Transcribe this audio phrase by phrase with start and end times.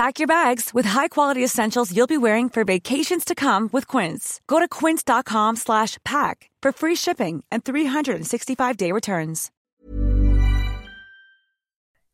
[0.00, 4.24] Pack your bags with high-quality essentials you'll be wearing for vacations to come with Quince.
[4.52, 9.50] Go to quince.com/pack for free shipping and 365-day returns.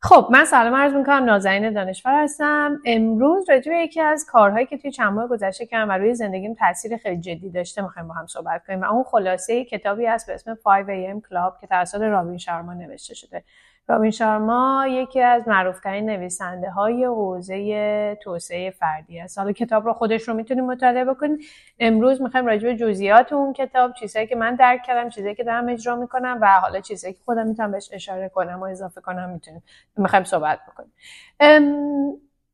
[0.03, 4.79] خب من سلام عرض می‌کنم نازنین دانشور هستم امروز راجع به یکی از کارهایی که
[4.79, 8.27] توی چند ماه گذشته کردم و روی زندگیم تاثیر خیلی جدی داشته می‌خوایم با هم
[8.27, 12.75] صحبت کنیم و اون خلاصه کتابی است به اسم 5am Club که توسط رابین شارما
[12.75, 13.45] نوشته شده
[13.89, 19.39] رابین شارما یکی از معروفترین نویسنده های حوزه توسعه فردی است.
[19.39, 21.41] حالا کتاب رو خودش رو می‌تونید مطالعه بکنید
[21.79, 25.69] امروز می‌خوایم راجع به جزئیات اون کتاب چیزهایی که من درک کردم چیزهایی که دارم
[25.69, 29.63] اجرا می‌کنم و حالا چیزهایی که خودم می‌تونم بهش اشاره کنم و اضافه کنم می‌تونیم.
[29.97, 30.93] می‌خوایم صحبت بکنیم.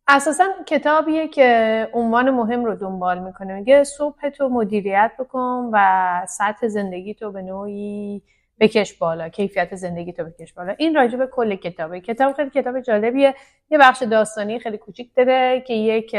[0.09, 3.55] اساسا کتابیه که عنوان مهم رو دنبال می‌کنه.
[3.55, 8.23] میگه صبح تو مدیریت بکن و سطح زندگی تو به نوعی
[8.63, 10.75] بکش بالا کیفیت زندگی تو بکش بالا.
[10.79, 12.01] این راجع به کل کتابه.
[12.01, 13.35] کتاب خیلی کتاب جالبیه.
[13.71, 16.17] یه بخش داستانی خیلی کوچیک داره که یک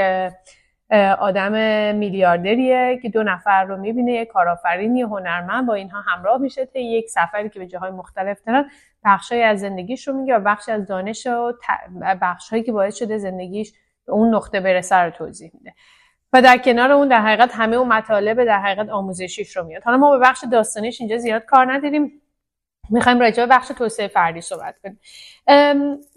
[1.19, 1.51] آدم
[1.95, 7.09] میلیاردریه که دو نفر رو می‌بینه یک کارآفرینی هنرمند با اینها همراه میشه تا یک
[7.09, 8.69] سفری که به جاهای مختلف دارن
[9.05, 11.53] بخشی از زندگیش رو میگه و بخشی از دانش و
[12.21, 13.73] بخشهایی که باعث شده زندگیش
[14.05, 15.73] به اون نقطه برسه رو توضیح میده.
[16.33, 19.83] و در کنار اون در حقیقت همه اون مطالب در حقیقت آموزشیش رو میاد.
[19.83, 22.21] حالا ما به بخش داستانیش اینجا زیاد کار نداریم.
[22.89, 24.99] می‌خوایم راجع به بخش توسعه فردی صحبت کنیم.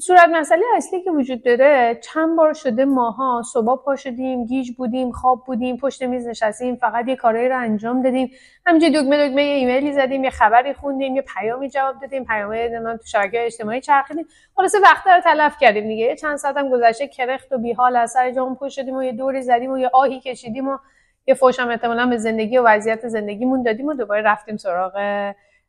[0.00, 5.12] صورت مسئله اصلی که وجود داره چند بار شده ماها صبح پا شدیم گیج بودیم
[5.12, 8.30] خواب بودیم پشت میز نشستیم فقط یه کارایی رو انجام دادیم.
[8.66, 12.68] همینجوری دگمه دگمه یه ایمیلی زدیم یه خبری خوندیم یه پیامی جواب دادیم پیامی
[12.98, 14.26] تو شبکه اجتماعی چرخیدیم.
[14.56, 16.16] خلاص وقت رو تلف کردیم دیگه.
[16.16, 19.42] چند ساعت هم گذشته کرخت و بیحال از سر جامون پشت شدیم و یه دوری
[19.42, 20.78] زدیم و یه آهی کشیدیم و
[21.26, 24.92] یه فوش هم احتمالاً به زندگی و وضعیت زندگیمون دادیم و دوباره رفتیم سراغ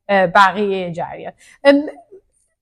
[0.09, 1.33] بقیه جریان.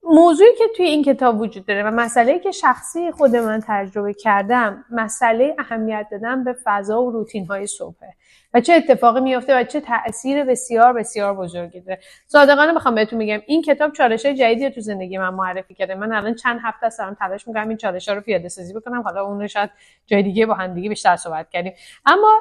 [0.03, 4.85] موضوعی که توی این کتاب وجود داره و مسئله که شخصی خود من تجربه کردم
[4.91, 8.13] مسئله اهمیت دادن به فضا و روتین های صبحه
[8.53, 11.99] و چه اتفاقی میفته و چه تاثیر بسیار بسیار بزرگی داره.
[12.27, 15.95] صادقانه بخوام بهتون میگم این کتاب چالش جدیدی تو زندگی من معرفی کرده.
[15.95, 19.01] من الان چند هفته است دارم تلاش می‌کنم این چالش ها رو پیاده سازی بکنم.
[19.01, 19.69] حالا اون رو شاید
[20.05, 21.73] جای دیگه با هم دیگه بیشتر صحبت کردیم.
[22.05, 22.39] اما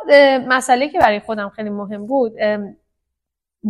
[0.48, 2.32] مسئله که برای خودم خیلی مهم بود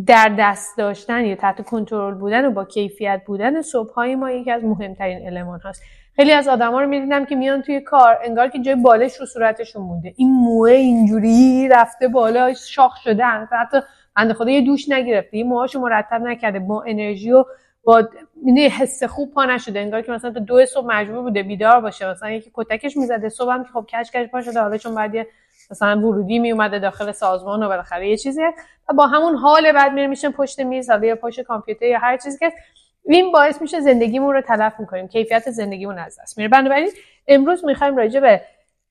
[0.06, 4.50] در دست داشتن یا تحت کنترل بودن و با کیفیت بودن صبح های ما یکی
[4.50, 5.82] از مهمترین المان هاست.
[6.16, 9.82] خیلی از آدما رو می‌دیدم که میان توی کار انگار که جای بالش رو صورتشون
[9.82, 10.15] مونده.
[10.16, 13.78] این موه اینجوری رفته بالا شاخ شده حتی
[14.16, 15.37] بنده خدا یه دوش نگرفته.
[15.37, 16.59] یه موهاشو مرتب نکرده.
[16.59, 17.44] با انرژی و
[17.84, 18.09] با
[18.78, 19.81] حس خوب پا نشده.
[19.81, 22.11] انگار که مثلا تا دو صبح مجبور بوده بیدار باشه.
[22.11, 24.61] مثلا یکی کتکش می‌زده صبح هم که خب کش کش پا شده.
[24.61, 25.26] حالا چون بعد
[25.70, 28.41] مثلا ورودی می اومده داخل سازمان و بالاخره یه چیزی
[28.88, 32.38] و با همون حال بعد میره میشه پشت میز یا پشت کامپیوتر یا هر چیزی
[32.38, 32.52] که
[33.05, 36.49] این باعث میشه زندگیمون رو تلف می‌کنیم کیفیت زندگیمون از دست میره.
[36.49, 36.90] بنابراین
[37.28, 38.40] امروز می‌خوایم راجع به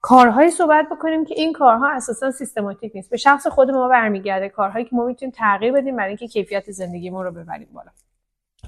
[0.01, 3.09] کارهایی صحبت بکنیم که این کارها اساسا سیستماتیک نیست.
[3.09, 7.23] به شخص خود ما برمیگرده کارهایی که ما می‌تونیم تغییر بدیم برای اینکه کیفیت زندگیمون
[7.23, 7.89] رو ببریم بالا.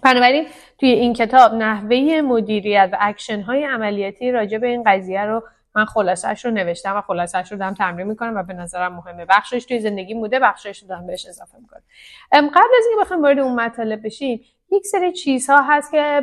[0.04, 0.48] بنابراین
[0.80, 5.44] توی این کتاب نحوه مدیریت و اکشن های عملیاتی راجع به این قضیه رو
[5.76, 9.26] من خلاصش رو نوشتم و خلاصش رو دارم تمرین می‌کنم و به نظرم مهمه.
[9.26, 11.82] بخشش توی زندگی بوده بخشش رو دارم بهش اضافه می‌کنم.
[12.32, 14.42] قبل از اینکه بخوایم وارد اون مطالب بشیم
[14.72, 16.22] یک سری چیزها هست که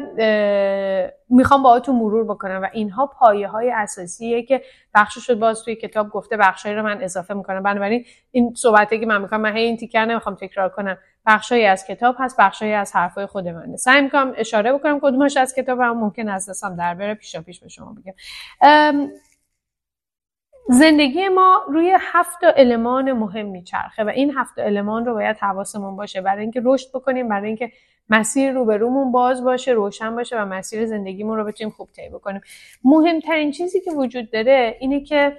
[1.29, 4.63] می‌خوام باهاتون مرور بکنم و اینها پایه های اساسیه که
[4.95, 7.63] بخش شد باز توی کتاب گفته بخشایی رو من اضافه می‌کنم.
[7.63, 10.99] بنابراین این صحبتی که من می‌کنم من این تیکر نمی‌خوام تکرار کنم.
[11.27, 13.77] بخشایی از کتاب هست بخشایی از حرفای خود منه.
[13.77, 17.61] سعی می‌کنم اشاره بکنم کدومش از کتاب هم ممکن از دستم در بره پیشا پیش
[17.61, 18.15] به شما بگم.
[20.69, 26.21] زندگی ما روی هفت المان مهم میچرخه و این هفت المان رو باید حواسمون باشه.
[26.21, 27.73] برای اینکه رشد بکنیم برای اینکه
[28.09, 32.41] مسیر روبرومون باز باشه روشن باشه و مسیر زندگیمون رو بتونیم خوب طی بکنیم.
[32.85, 35.37] مهمترین چیزی که وجود داره اینه که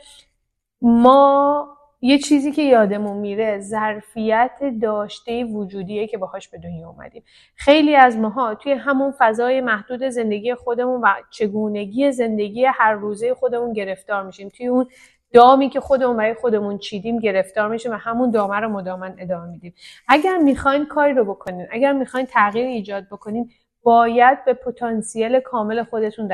[0.82, 4.52] ما یه چیزی که یادمون میره ظرفیت
[4.82, 7.24] داشته وجودیه که باهاش به دنیا اومدیم.
[7.56, 13.74] خیلی از ماها توی همون فضای محدود زندگی خودمون و چگونگی زندگی هر روزه خودمون
[13.74, 14.50] گرفتار میشیم.
[14.50, 14.88] توی اون
[15.34, 19.74] دامی که خودمون برای خودمون چیدیم گرفتار میشه و همون دامه رو مدامن ادامه میدیم.
[20.08, 23.52] اگر می‌خواین کاری رو بکنین اگر می‌خواین تغییر ایجاد بکنین
[23.84, 26.30] باید به پتانسیل کامل خودتون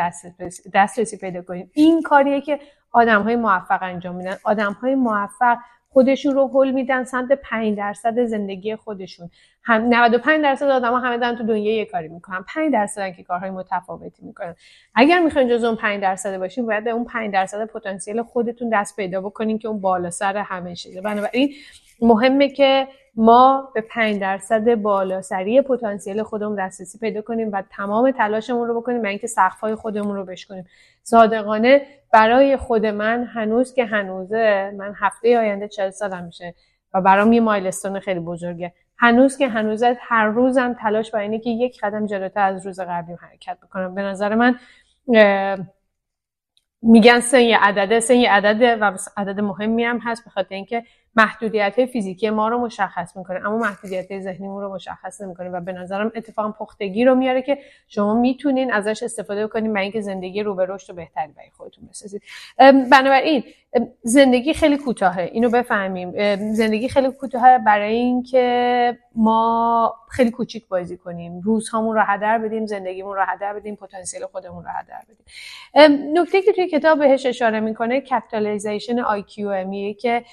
[0.73, 1.71] دسترسی پیدا کنید.
[1.73, 2.59] این کاریه که
[2.91, 4.35] آدم های موفق انجام میدن.
[4.43, 5.57] آدم های موفق
[5.89, 9.29] خودشون رو حل میدن سمت 5 درصد زندگی خودشون.
[9.63, 12.45] هم 95 درصد آدما همه دارن تو دنیا یه کاری می‌کنن.
[12.55, 14.55] 5 درصد که کارهای متفاوتی می‌کنن.
[14.95, 18.95] اگر می‌خواین جز اون 5 درصد باشین باید به اون 5 درصد پتانسیل خودتون دست
[18.95, 21.01] پیدا بکنین که اون بالا سر همه چیزه.
[21.01, 21.53] بنابراین
[22.01, 22.87] مهمه که
[23.19, 28.97] ما به 5 درصد بالاسری پتانسیل خودمون دسترسی پیدا کنیم و تمام تلاشمون رو بکنیم
[28.97, 30.65] برای اینکه سقف‌های خودمون رو بشکنیم.
[31.03, 31.81] صادقانه
[32.13, 36.55] برای خود من هنوز که هنوزه من هفته آینده 40 سالم میشه
[36.93, 38.73] و برام یه مایلستون خیلی بزرگه.
[38.97, 43.15] هنوز که هنوزه هر روزم تلاش برای اینه که یک قدم جلوتر از روز قبلی
[43.15, 43.95] حرکت بکنم.
[43.95, 44.55] به نظر من
[46.81, 50.83] میگن سن یه عدده سن یه عدده و عدد مهمی هم هست به خاطر اینکه
[51.15, 55.73] محدودیت فیزیکی ما رو مشخص می‌کنه اما محدودیت های ذهنیمون رو مشخص نمی‌کنه و به
[55.73, 57.57] نظرم اتفاقا پختگی رو میاره که
[57.87, 61.87] شما می‌تونین ازش استفاده کنین برای اینکه زندگی رو به رشد و بهتری برای خودتون
[61.87, 62.21] بسازید
[62.91, 63.43] بنابراین
[64.01, 66.11] زندگی خیلی کوتاهه اینو بفهمیم.
[66.53, 71.39] زندگی خیلی کوتاهه برای اینکه ما خیلی کوچیک بازی کنیم.
[71.39, 75.25] روزهامون رو هدر بدیم زندگیمون رو هدر بدیم پتانسیل خودمون رو هدر بدیم.
[76.19, 80.23] نکته که توی کتاب بهش اشاره می‌کنه capitalization IQ که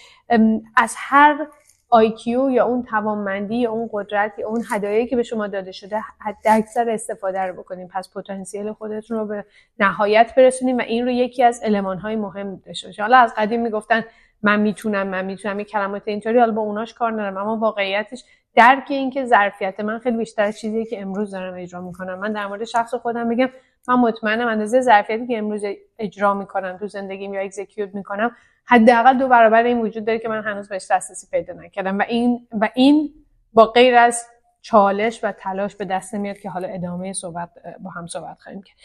[0.77, 1.47] از هر
[1.95, 6.01] IQ یا اون توانمندی یا اون قدرت یا اون هدایایی که به شما داده شده
[6.19, 7.89] حد اکثر استفاده رو بکنیم.
[7.89, 9.45] پس پتانسیل خودتون رو به
[9.79, 11.63] نهایت برسونیم و این رو یکی از
[12.03, 14.05] های مهم داشته حالا از قدیم می‌گفتن
[14.43, 15.57] من می‌تونم من می‌تونم.
[15.57, 16.39] این کلمات اینطوری.
[16.39, 17.37] حالا با اوناش کار ندارم.
[17.37, 18.25] اما واقعیتش
[18.55, 22.19] درک این که ظرفیت من خیلی بیشتر از چیزیه که امروز دارم اجرا می‌کنم.
[22.19, 23.49] من در مورد شخص خودم میگم
[23.89, 25.65] من مطمئنم اندازه ظرفیتی که امروز
[25.99, 28.37] اجرا می‌کنم تو زندگیم یا اکزیکیوت می‌کنم
[28.67, 31.99] حداقل دو برابر این وجود داره که من هنوز بهش دسترسی پیدا نکردم.
[31.99, 33.11] و این و این
[33.53, 34.27] با غیر از
[34.63, 38.77] چالش و تلاش به دست نمیاد که حالا ادامه صحبت با هم صحبت خواهیم کرد.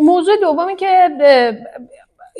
[0.00, 1.08] موضوع دومی که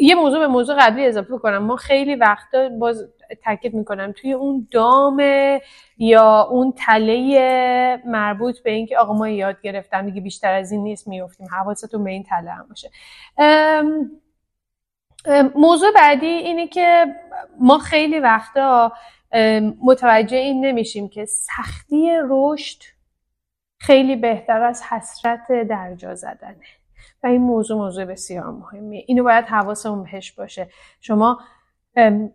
[0.00, 1.58] یه موضوع به موضوع قبلی اضافه کنم.
[1.58, 3.08] ما خیلی وقتا باز
[3.44, 5.22] تاکید می‌کنم توی اون دام
[5.98, 11.08] یا اون تله مربوط به اینکه آقا ما یاد گرفتم دیگه بیشتر از این نیست
[11.08, 12.90] میفتیم حواستون به این تله هم باشه.
[15.54, 17.06] موضوع بعدی اینه که
[17.60, 18.92] ما خیلی وقتا
[19.82, 22.82] متوجه این نمیشیم که سختی رشد
[23.80, 26.64] خیلی بهتر از حسرت درجا زدنه.
[27.22, 29.04] و این موضوع موضوع بسیار مهمیه.
[29.06, 30.68] اینو باید حواسمون بهش باشه.
[31.00, 31.40] شما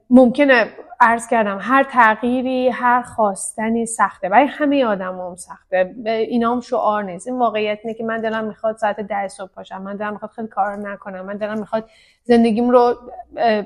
[0.10, 0.68] ممکنه
[1.06, 4.30] عرض کردم هر تغییری هر خواستنی سخته.
[4.30, 5.96] برای همه آدم هم سخته.
[6.06, 7.28] اینا هم شعار نیست.
[7.28, 10.48] این واقعیت اینه که من دلم می‌خواد ساعت ده صبح پاشم من دلم می‌خواد خیلی
[10.48, 11.26] کار نکنم.
[11.26, 11.90] من دلم می‌خواد
[12.24, 12.96] زندگیم رو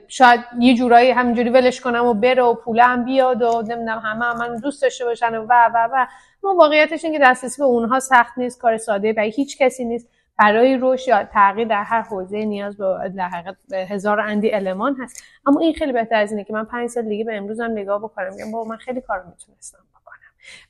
[0.07, 4.37] شاید یه جورایی همینجوری ولش کنم و بره و پولم بیاد و نمی‌دونم همه هم
[4.37, 6.05] من دوست داشته باشن و و و و.
[6.43, 8.61] واقعیتش این که دسترسی به اونها سخت نیست.
[8.61, 10.07] کار ساده برای هیچ کسی نیست.
[10.37, 15.23] برای رشد یا تغییر در هر حوزه نیاز به در حقیقت هزار اندی المان هست.
[15.45, 18.29] اما این خیلی بهتر از اینه که من پنج سال دیگه به امروزم نگاه بکنم.
[18.35, 20.17] میگم بابا من خیلی کار می‌تونستم بکنم.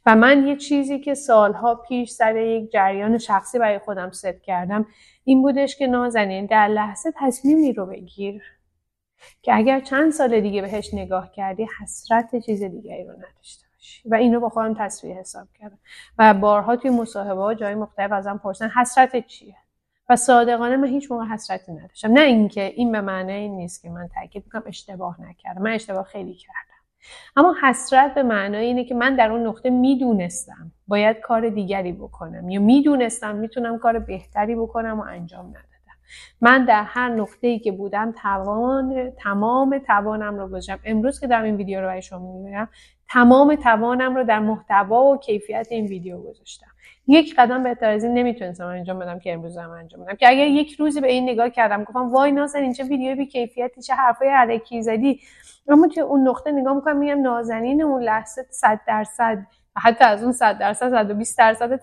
[0.05, 4.85] و من یه چیزی که سالها پیش سر یک جریان شخصی برای خودم ست کردم
[5.23, 8.43] این بودش که نازنین در لحظه تصمیمی رو بگیر
[9.41, 13.66] که اگر چند سال دیگه بهش نگاه کردی حسرت چیز دیگری رو نداشته.
[14.11, 15.79] و اینو با خودم تصویر حساب کردم.
[16.17, 19.55] و بارها توی مصاحبه ها جای مختلف ازم پرسن حسرت چیه؟
[20.09, 22.11] و صادقانه من هیچ موقع حسرتی نداشتم.
[22.11, 25.61] نه اینکه این به معنی این نیست که من تاکید می‌کنم اشتباه نکردم.
[25.61, 26.57] من اشتباه خیلی کردم.
[27.35, 32.49] اما حسرت به معنای اینه که من در اون نقطه می‌دونستم باید کار دیگری بکنم
[32.49, 35.61] یا می‌دونستم می‌تونم کار بهتری بکنم و انجام ندم
[36.41, 40.79] من در هر نقطه ای که بودم توان تمام توانم رو گذاشتم.
[40.83, 42.69] امروز که در این ویدیو رو برای شما می‌بینم
[43.09, 46.67] تمام توانم رو در محتوا و کیفیت این ویدیو گذاشتم.
[47.07, 50.15] یک قدم بهتر از این نمی‌تونستم انجام بدم که امروز هم انجام بدم.
[50.15, 53.81] که اگر یک روزی به این نگاه کردم گفتم وای نازن اینجا ویدیو بی کیفیتی
[53.81, 55.19] چه حرفای علکی زدی.
[55.67, 59.37] اما توی اون نقطه نگاه می‌کنم میگم نازنین اون لحظه 100 درصد
[59.77, 61.79] حتی از اون 100 درصد 120 درصد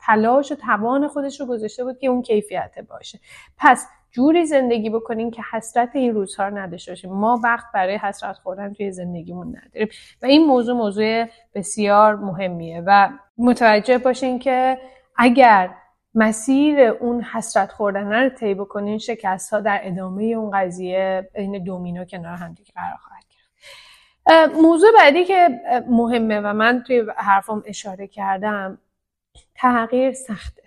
[0.00, 3.18] تلاش و توان خودش رو گذاشته بود که اون کیفیت باشه.
[3.58, 7.12] پس جوری زندگی بکنیم که حسرت این روزها رو نداشته باشیم.
[7.12, 9.88] ما وقت برای حسرت خوردن توی زندگیمون نداریم.
[10.22, 12.82] و این موضوع موضوع بسیار مهمیه.
[12.86, 14.78] و متوجه باشین که
[15.16, 15.74] اگر
[16.14, 22.04] مسیر اون حسرت خوردن رو طی بکنین شکست ها در ادامه اون قضیه این دومینو
[22.04, 24.54] کنار هم دیگه قرار خواهد گرفت.
[24.62, 28.78] موضوع بعدی که مهمه و من توی حرفم اشاره کردم
[29.54, 30.62] تغییر سخته.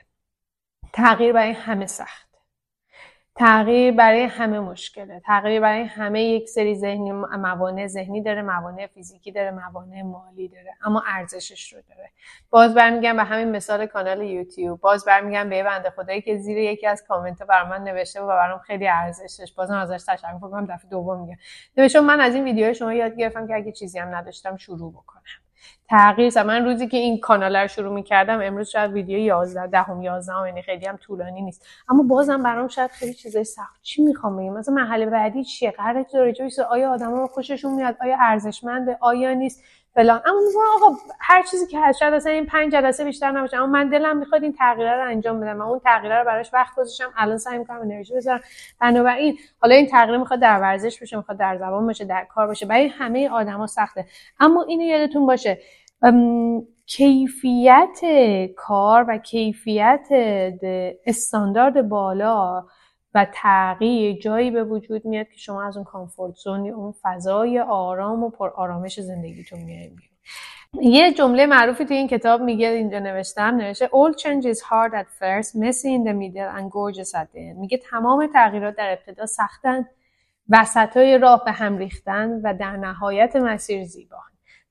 [0.93, 2.30] تغییر برای همه سخت.
[3.41, 5.21] تغییر برای همه مشکله.
[5.25, 10.73] تغییر برای همه یک سری ذهنی موانع ذهنی داره موانع فیزیکی داره موانع مالی داره
[10.83, 12.09] اما ارزشش رو داره.
[12.49, 14.79] باز برمیگم به همین مثال کانال یوتیوب.
[14.79, 18.27] باز برمیگم به بنده خدایی که زیر یکی از کامنت ها بر من نوشته و
[18.27, 19.53] برام خیلی ارزشش.
[19.53, 21.37] بازم ازش تشکر کنم دفعه دوم میگم.
[21.77, 25.21] نوشته من از این ویدیو شما یاد گرفتم که اگه چیزی هم نداشتم شروع بکنم.
[25.89, 30.33] تغییر من روزی که این کانال رو شروع می‌کردم امروز شاید ویدیو 11 دهم 11
[30.45, 31.65] یعنی خیلی هم طولانی نیست.
[31.89, 33.81] اما بازم برام شاید خیلی چیزای سخت.
[33.81, 38.97] چی می‌خوام بگم؟ مثلا مرحله بعدی چیه؟ قراره تو آیا آدما خوششون میاد؟ آیا ارزشمنده؟
[39.01, 39.63] آیا نیست؟
[39.95, 40.21] فلان.
[40.25, 43.57] اما میگم آقا هر چیزی که هست شاید اصلا این پنج جلسه بیشتر نباشه.
[43.57, 45.61] اما من دلم می‌خواد این تغییرات رو انجام بدم.
[45.61, 47.13] و اون تغییرات رو براش وقت گذاشتم.
[47.17, 48.39] الان سعی می‌کنم انرژی بذارم.
[48.81, 52.65] بنابراین حالا این تغییر می‌خواد در ورزش بشه می‌خواد در زبان باشه در کار باشه.
[52.65, 54.05] برای همه آدما سخته.
[54.39, 55.59] اما اینو یادتون باشه.
[56.85, 57.99] کیفیت
[58.55, 60.07] کار و کیفیت
[61.05, 62.65] استاندارد بالا
[63.13, 68.23] و تغییر جایی به وجود میاد که شما از اون کامفورت زون اون فضای آرام
[68.23, 69.99] و پر آرامش زندگیتون میارین
[70.81, 75.07] یه جمله معروفی تو این کتاب میگه اینجا نوشتم نوشته all change is hard at
[75.19, 77.59] first messy in the middle and gorgeous at the end.
[77.59, 79.85] میگه تمام تغییرات در ابتدا سختن
[80.49, 84.17] وسطای راه به هم ریختن و در نهایت مسیر زیبا.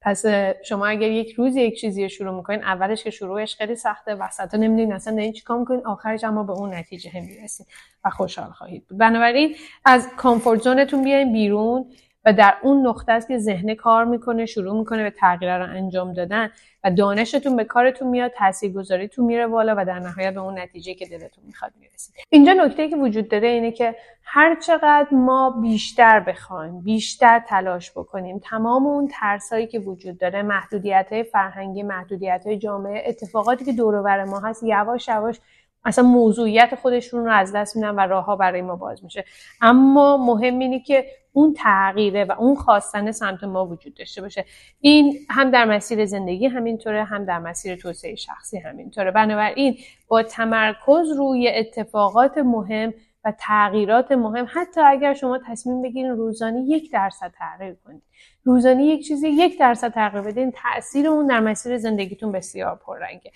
[0.02, 0.26] پس
[0.64, 4.54] شما اگر یک روز یک چیزی رو شروع می‌کنین اولش که شروعش خیلی سخته وسط
[4.54, 7.66] نمی‌دونین اصلا دارین چیکار می‌کنین آخرش اما به اون نتیجه هم می‌رسین
[8.04, 8.99] و خوشحال خواهید بود.
[8.99, 11.87] بنابراین از کامفورت زونتون بیاین بیرون.
[12.25, 16.12] و در اون نقطه است که ذهن کار می‌کنه شروع می‌کنه به تغییر رو انجام
[16.12, 16.50] دادن
[16.85, 21.07] و دانشتون به کارتون میاد تاثیرگذاریتون میره بالا و در نهایت به اون نتیجه که
[21.07, 22.15] دلتون می‌خواد می‌رسید.
[22.31, 28.39] اینجا نکته که وجود داره اینه که هر چقدر ما بیشتر بخوایم بیشتر تلاش بکنیم
[28.39, 34.25] تمام اون ترسایی که وجود داره محدودیت های فرهنگی محدودیت های جامعه اتفاقاتی که دور
[34.25, 35.41] ما هست یواش یواش
[35.85, 39.25] اصلا موضوعیت خودشون رو از دست میدن و راهها برای ما باز میشه.
[39.61, 44.45] اما مهم اینه که اون تغییره و اون خواستن سمت ما وجود داشته باشه.
[44.81, 49.11] این هم در مسیر زندگی همینطوره هم در مسیر توسعه شخصی همینطوره.
[49.11, 49.77] بنابراین
[50.09, 52.95] با تمرکز روی اتفاقات مهم
[53.25, 58.03] و تغییرات مهم حتی اگر شما تصمیم بگیرین روزانه یک درصد تغییر کنید.
[58.44, 63.30] روزانه یک چیزی یک درصد تغییر بدین تاثیر اون در مسیر زندگیتون بسیار پررنگه.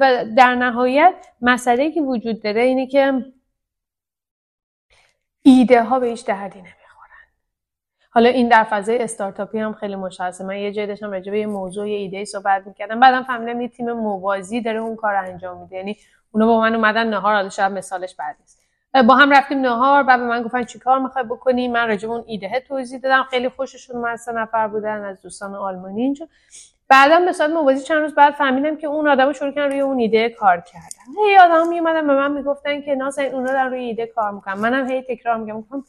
[0.00, 3.24] و در نهایت مسئله که وجود داره اینه که
[5.42, 6.78] ایده ها به هیچ دردی نمی‌خورن.
[8.10, 10.44] حالا این در فضای استارتاپی هم خیلی مشخصه.
[10.44, 13.00] من یه جای داشتم راجع به یه موضوع یه ایده صحبت می‌کردم.
[13.00, 15.76] بعدم فهمیدم یه تیم موازی داره اون کار انجام میده.
[15.76, 15.96] یعنی
[16.32, 18.61] اونا با من اومدن نهار حالا شاید مثالش بعد نیست.
[19.08, 22.64] با هم رفتیم نهار بعد به من گفتن چیکار می‌خوای بکنی؟ من راجع اون ایده
[22.68, 23.22] توضیح دادم.
[23.30, 26.28] خیلی خوششون اومد سه نفر بودن از دوستان آلمانی اینجا.
[26.88, 29.98] بعدا به صورت موازی چند روز بعد فهمیدم که اون آدم شروع کردن روی اون
[29.98, 31.22] ایده کار کردن.
[31.26, 34.54] هی آدم میومدن به من می‌گفتن که نازن اونا دارن روی ایده کار می‌کنن.
[34.54, 35.84] منم هی تکرار میگم گفتم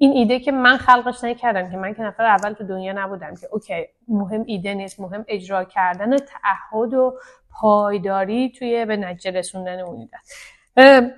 [0.00, 3.48] این ایده که من خلقش نکردم که من که نفر اول تو دنیا نبودم که
[3.52, 7.18] اوکی مهم ایده نیست مهم اجرا کردن تعهد و
[7.60, 11.14] پایداری توی به نتیجه رسوندن اون ایده.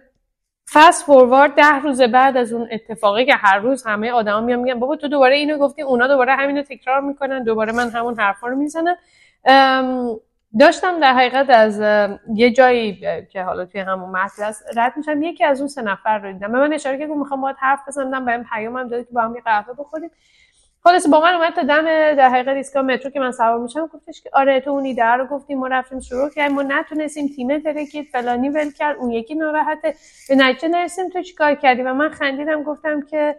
[0.73, 4.81] فست فوروارد ده روز بعد از اون اتفاقی که هر روز همه آدما میان میگن
[4.81, 8.57] بابا تو دوباره اینو گفتی اونا دوباره همینو تکرار می‌کنن دوباره من همون حرفا رو
[8.57, 8.97] می‌زنم.
[10.61, 11.81] داشتم در حقیقت از
[12.35, 13.01] یه جایی
[13.33, 16.53] که حالا توی همون مطلب رد میشم یکی از اون سه نفر رو دیدم.
[16.53, 19.43] به من اشاره کرد می‌خوام باید حرف بزنم بهم پیامم داد که با هم یه
[19.45, 20.11] قهوه بخوریم.
[20.83, 21.85] خلاص با من اومد تا دم
[22.15, 23.87] در حقیقت ایستگاه مترو که من سوار میشم.
[23.87, 26.57] گفتش که آره تو اون ایده رو گفتیم ما رفتیم شروع کردیم.
[26.57, 29.95] ما نتونستیم تیم ترکید فلانی ول کرد اون یکی ناراحته.
[30.29, 33.37] به نتیجه نرسیم تو چیکار کردی؟ و من خندیدم گفتم که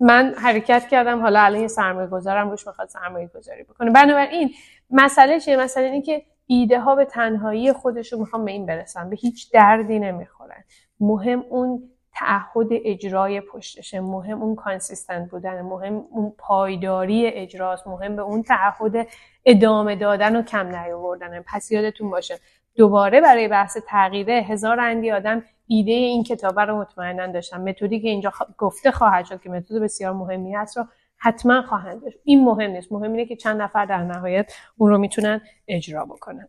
[0.00, 1.20] من حرکت کردم.
[1.20, 3.90] حالا الان یه سرمایه گذارم روش می‌خواد سرمایه گذاری بکنه.
[3.90, 4.50] بنابراین
[4.90, 9.10] مسئله چیه؟ مسئله اینه که ایده ها به تنهایی خودشون می‌خوام به این برسن.
[9.10, 10.64] به هیچ دردی نمی‌خورن.
[11.00, 11.82] مهم اون
[12.14, 19.06] تعهد اجرای پشتشه مهم اون consistent بودن مهم اون پایداری اجراست مهم به اون تعهد
[19.44, 21.44] ادامه دادن و کم نیاوردن.
[21.46, 22.38] پس یادتون باشه
[22.76, 27.60] دوباره برای بحث تغییره هزار و اندی آدم ایده این کتاب رو مطمئنا داشتن.
[27.68, 30.84] متدی که اینجا گفته خواهد شد که متد بسیار مهمی هست رو
[31.16, 32.18] حتما خواهند داشت.
[32.24, 32.92] این مهم نیست.
[32.92, 36.48] مهم اینه که چند نفر در نهایت اون رو می‌تونن اجرا بکنن.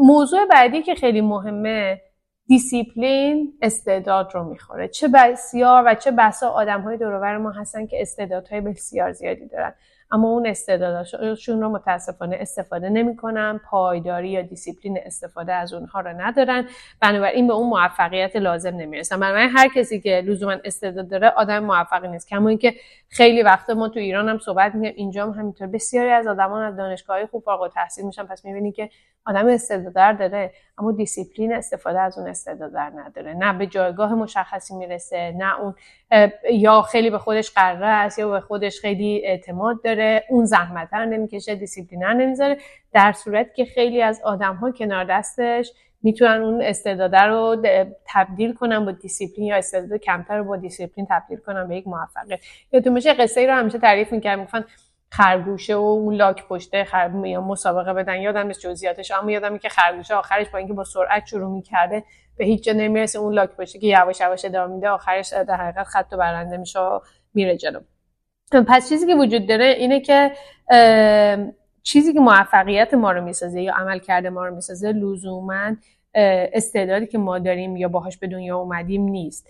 [0.00, 2.00] موضوع بعدی که خیلی مهمه
[2.46, 4.88] دیسیپلین استعداد رو می‌خوره.
[4.88, 9.12] چه بسیار و چه بسا آدم های دور و ور ما هستن که استعدادهای بسیار
[9.12, 9.74] زیادی دارن.
[10.10, 16.66] اما اون استعدادشون رو متاسفانه استفاده نمی‌کنن پایداری یا دیسیپلین استفاده از اونها رو ندارن.
[17.00, 19.20] بنابراین به اون موفقیت لازم نمی‌رسن.
[19.20, 22.28] بنابراین هر کسی که لزوما استعداد داره آدم موفقی نیست.
[22.28, 22.74] کما اینکه
[23.08, 25.66] خیلی وقت ما تو ایران هم صحبت می‌کنیم اینجا هم همینطور.
[25.66, 28.24] بسیاری از آدمان از دانشگاه خوب فارغ التحصیل میشن.
[28.24, 28.90] پس می‌بینی که
[29.26, 33.34] آدم استعداد داره اما دیسیپلین استفاده از اون استعداد نداره.
[33.34, 35.74] نه به جایگاه مشخصی می‌رسه نه اون
[36.52, 41.04] یا خیلی به خودش غره است یا به خودش خیلی اعتماد داره اون زحمت رو
[41.04, 42.58] نمی‌کشه دیسیپلینر نمی‌ذاره
[42.92, 47.56] در صورت که خیلی از آدم ها کنار دستش می‌تونن اون استعداده رو
[48.06, 52.38] تبدیل کنن با دیسیپلین یا استعداد کمتر رو با دیسیپلین تبدیل کنن به یک موفقیت
[52.84, 54.64] و میشه قصه ای رو همیشه تعریف می‌کرد می‌گفتن
[55.10, 57.08] خرگوشه و اون لاک پشته خر...
[57.38, 61.52] مسابقه بدن یادم نیست جزئیاتش اما یادم که خرگوشه آخرش با اینکه با سرعت شروع
[61.52, 62.04] می‌کرده
[62.36, 65.86] به هیچ جا نمی‌رسه اون لاک پشته که یواش یواش ادامه میده آخرش در حقیقت
[65.86, 67.00] خط و برنده میشه و
[67.34, 67.80] میره جلو.
[68.68, 70.32] پس چیزی که وجود داره اینه که
[71.82, 75.76] چیزی که موفقیت ما رو می‌سازه یا عمل کرده ما رو می‌سازه لزوما
[76.14, 79.48] استعدادی که ما داریم یا باهاش به دنیا اومدیم نیست.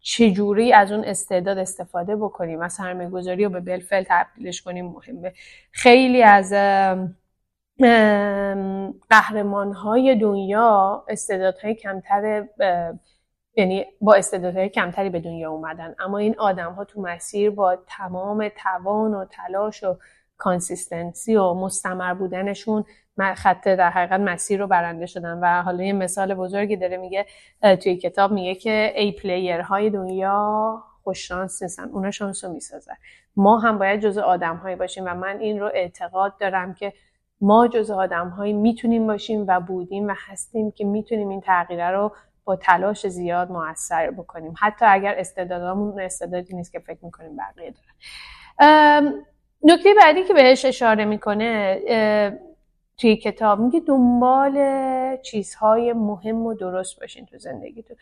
[0.00, 5.32] چجوری از اون استعداد استفاده بکنیم و سرمایه گذاری رو به بلفل تبدیلش کنیم مهمه.
[5.72, 6.52] خیلی از
[9.10, 12.44] قهرمان های دنیا استعدادهای کمتر
[13.56, 15.94] یعنی با استعدادهای کمتری به دنیا اومدن.
[15.98, 19.96] اما این آدم ها تو مسیر با تمام توان و تلاش و
[20.36, 22.84] consistency و مستمر بودنشون
[23.36, 25.38] خط در حقیقت مسیر رو برنده شدن.
[25.42, 27.26] و حالا یه مثال بزرگی داره میگه
[27.82, 32.94] توی کتاب میگه که A player های دنیا خوششانس نیستن اونا شانس رو می‌سازن.
[33.36, 36.92] ما هم باید جز آدم هایی باشیم و من این رو اعتقاد دارم که
[37.40, 42.12] ما جز آدم هایی می‌تونیم باشیم و بودیم و هستیم که می‌تونیم این تغییره رو
[42.44, 44.54] با تلاش زیاد موثر بکنیم.
[44.60, 47.74] حتی اگر استعدادامون استعدادی نیست که فکر می‌کنیم بقیه
[48.58, 49.24] دارن.
[49.62, 51.80] نکته بعدی که بهش اشاره می‌کنه
[52.98, 54.56] توی کتاب میگه دنبال
[55.16, 57.96] چیزهای مهم و درست باشین تو زندگیتون.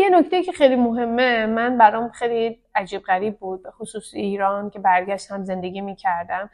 [0.00, 4.78] یه نکته که خیلی مهمه من برام خیلی عجیب غریب بود به خصوص ایران که
[4.78, 6.50] برگشتم زندگی می‌کردم.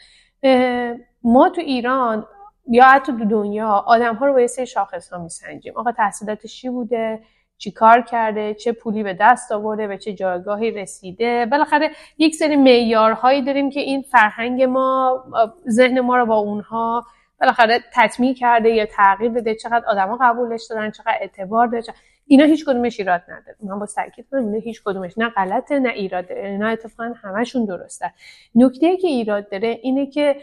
[1.23, 2.27] ما تو ایران
[2.69, 6.61] یا حتی تو دنیا آدم ها رو با یه سری شاخص ها میسنجیم آقا تحصیلاتش
[6.61, 7.23] چی بوده؟
[7.59, 12.57] چی کار کرده؟ چه پولی به دست آورده؟ به چه جایگاهی رسیده؟ بالاخره یک سری
[12.57, 15.25] معیارهایی داریم که این فرهنگ ما
[15.69, 17.05] ذهن ما رو با اونها
[17.41, 19.55] بالاخره تطمیع کرده یا تغییر بده.
[19.55, 21.85] چقدر آدما قبولش دارن؟ چقدر اعتبار داره؟
[22.27, 23.57] اینا هیچ کدومش ایراد نداره.
[23.63, 27.65] من با تاکید کنم اینا هیچ کدومش نه غلطه نه ایراد داره اینا اتفاقا همشون
[27.65, 28.13] درسته.
[28.55, 30.37] نکته که ایراد داره اینه که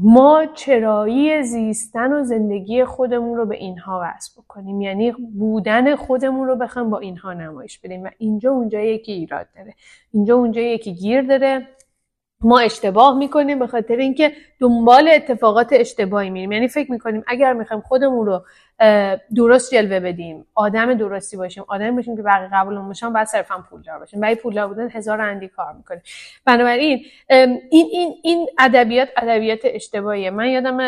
[0.00, 4.80] ما چرایی زیستن و زندگی خودمون رو به اینها وصل بکنیم.
[4.80, 8.04] یعنی بودن خودمون رو بخوام با اینها نمایش بدیم.
[8.04, 9.74] و اینجا اونجا یکی ایراد داره.
[10.12, 11.68] اینجا اونجا یکی گیر داره.
[12.40, 16.52] ما اشتباه می‌کنیم به خاطر اینکه دنبال اتفاقات اشتباهی میریم.
[16.52, 18.44] یعنی فکر می‌کنیم اگر می‌خوایم خودمون رو
[19.36, 23.98] درست جلوه بدیم آدم درستی باشیم آدم باشیم که بقیه قبولمون باشن بعد صرفا پولدار
[23.98, 26.02] باشیم برای پولدار بودن هزار اندی کار می‌کنیم
[26.44, 30.30] بنابراین این این این ادبیات ادبیات اشتباهیه.
[30.30, 30.80] من یادم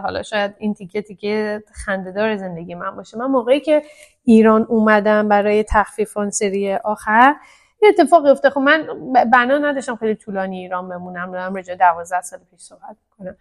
[0.00, 3.18] حالا شاید این تیکه تیکه خندهدار زندگی من باشه.
[3.18, 3.82] من موقعی که
[4.24, 7.34] ایران اومدم برای تخفیف اون سری آخر
[7.82, 8.52] یه اتفاقی افتاد.
[8.52, 8.86] خب من
[9.32, 11.32] بنا نداشتم خیلی طولانی ایران بمونم.
[11.32, 13.36] دارم رجا دوازده سال پیش صحبت کنم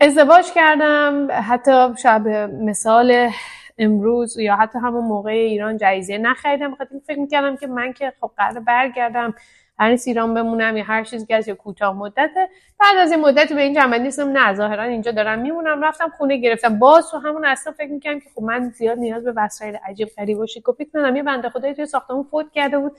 [0.00, 3.30] ازدواج کردم حتی شب مثال
[3.78, 6.72] امروز یا حتی همون موقع ایران جایزه نخریدم.
[6.72, 9.34] بخاطر فکر می‌کردم که من که خب قرار برگردم
[9.78, 12.48] هر ایران بمونم یا هر چیزی از یا کوتاه مدته.
[12.80, 15.82] بعد از این مدت به این جمع نیستم نه ظاهرا اینجا دارم میمونم.
[15.82, 16.78] رفتم خونه گرفتم.
[16.78, 20.38] باز تو همون اصلا فکر می‌کنم که خب من زیاد نیاز به وسایل عجیب غریب
[20.38, 20.74] و شیک و
[21.16, 22.92] یه بنده خدایی توی ساختمون فوت کرده بود.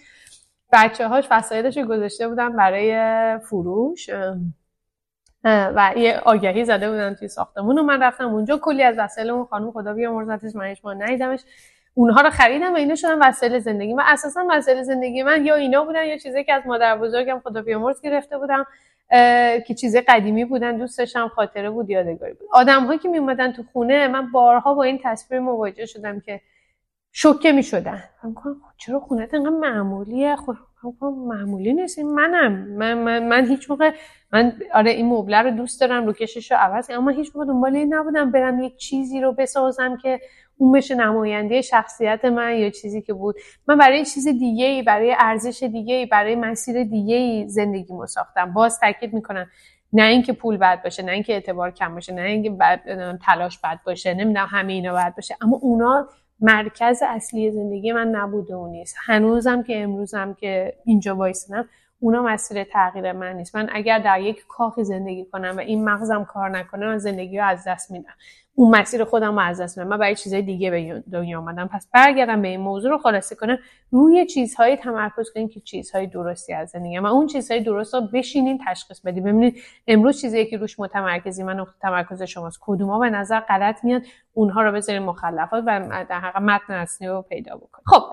[0.74, 4.10] بچه هاش وسایلش گذاشته بودن برای فروش.
[5.44, 8.58] و یه آگهی زده بودن توی ساختمون و من رفتم اونجا.
[8.58, 11.40] کلی از وسایل اون خانم خدا بیامرزتش من ما ندیدمش.
[11.94, 13.94] اونها رو خریدم و اینا شدن وسایل زندگی.
[13.94, 17.62] و اساسا وسایل زندگی من یا اینا بودن یا چیزی که از مادر بزرگم خدا
[17.62, 18.66] بیامرز گرفته بودم
[19.68, 22.48] که چیز قدیمی بودن دوست داشتم خاطره بود یادگاری بود.
[22.52, 26.42] آدم هایی که می اومدن تو خونه من بارها با این تصویر مواجه شدم که
[27.12, 30.56] شوکه می شدن خب چرا خونت اینقدر معمولیه؟ خب
[31.04, 32.00] معمولی نیست.
[32.00, 32.52] منم.
[32.52, 33.92] من, من, من هیچ موقع
[34.34, 37.76] من آره این مبله رو دوست دارم رو کشش رو عوض اما هیچ موقع دنبال
[37.76, 40.20] این نبودم برم یک چیزی رو بسازم که
[40.58, 43.36] اون بشه نماینده شخصیت من یا چیزی که بود.
[43.68, 48.54] من برای چیز دیگه ای برای ارزش دیگه ای برای مسیر دیگه ای زندگی ساختم.
[48.54, 49.48] باز تاکید می‌کنم.
[49.94, 52.58] نه اینکه پول بد باشه نه اینکه اعتبار کم باشه نه اینکه
[53.26, 55.36] تلاش بد باشه نمی‌دونم همه اینا بد باشه.
[55.42, 56.08] اما اونا
[56.42, 58.96] مرکز اصلی زندگی من نبوده و نیست.
[59.06, 61.70] هنوزم که امروزم که اینجا وایسنم
[62.00, 63.56] اونا مسیر تغییر من نیست.
[63.56, 67.46] من اگر در یک کاخی زندگی کنم و این مغزم کار نکنه من زندگی رو
[67.46, 68.14] از دست میدم.
[68.56, 69.90] اون مسیر خودم رو از دست میدم.
[69.90, 71.68] من برای چیزای دیگه به دنیا آمدم.
[71.68, 73.58] پس برگردم به این موضوع رو خلاصه کنم.
[73.92, 77.00] روی چیزهایی تمرکز کنیم که چیزهای درستی از زندگی.
[77.00, 81.66] من اون چیزهای درست رو بشینین تشخیص بدیم ببینید امروز چیزی که روش متمرکزی من
[81.82, 82.60] تمرکز شماست.
[82.62, 84.02] کدوما به نظر غلط میاد
[84.34, 88.04] اونها رو بذاریم مخلفات و در حقیقت متن اصلی رو پیدا بکنیم خب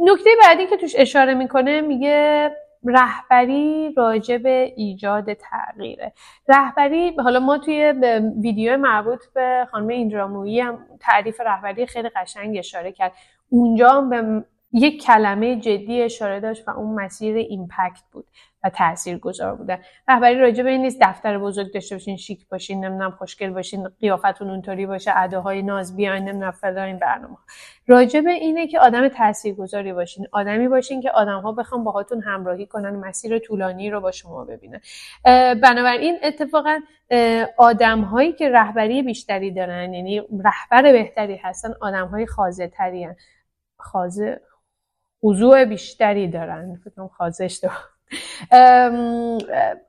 [0.00, 2.50] نکته بعدی که توش اشاره می‌کنه میگه
[2.84, 6.12] رهبری راجع به ایجاد تغییره.
[6.48, 7.94] رهبری حالا ما توی
[8.42, 13.12] ویدیو مربوط به خانم ایندرامویی هم تعریف رهبری خیلی قشنگ اشاره کرد.
[13.48, 18.26] اونجا هم به یک کلمه جدی اشاره داشت و اون مسیر ایمپکت بود.
[18.64, 22.84] و تأثیر گذار بودن رهبری راجع به این نیست دفتر بزرگ داشته باشین شیک باشین
[22.84, 27.36] نمی‌دونم خوشگل باشین قیافتون اونطوری باشه اداهای ناز بیاین نمی‌دونم فلان این برنامه.
[27.86, 30.26] راجع به اینه که آدم تاثیرگذاری باشین.
[30.32, 34.80] آدمی باشین که آدم ها بخوام باهاتون همراهی کنن مسیر طولانی رو با شما ببینن.
[35.62, 36.80] بنابراین اتفاقا
[37.56, 43.08] آدم هایی که رهبری بیشتری دارن یعنی رهبر بهتری هستن آدم های خازه تری
[43.76, 44.40] خازه
[45.24, 46.80] خضوع بیشتری دارن.
[46.84, 47.60] فکر خازش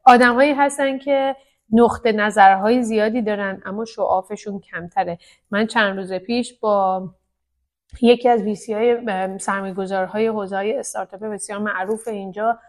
[0.04, 1.36] آدمهایی هستن که
[1.72, 5.18] نقطه نظرهای زیادی دارن اما شعافشون کمتره.
[5.52, 7.10] من چند روز پیش با
[8.02, 8.98] یکی از ویسی های
[9.40, 12.60] سرمایه‌گذارهای حوزه های استارتاپ بسیار معروف اینجا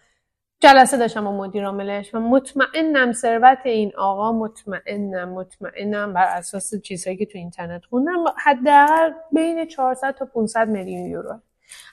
[0.60, 7.16] جلسه داشتم با مدیر عاملش و مطمئنم ثروت این آقا مطمئنم مطمئنم بر اساس چیزهایی
[7.16, 11.40] که تو اینترنت خوندم حداقل بین 400 تا 500 میلیون یورو.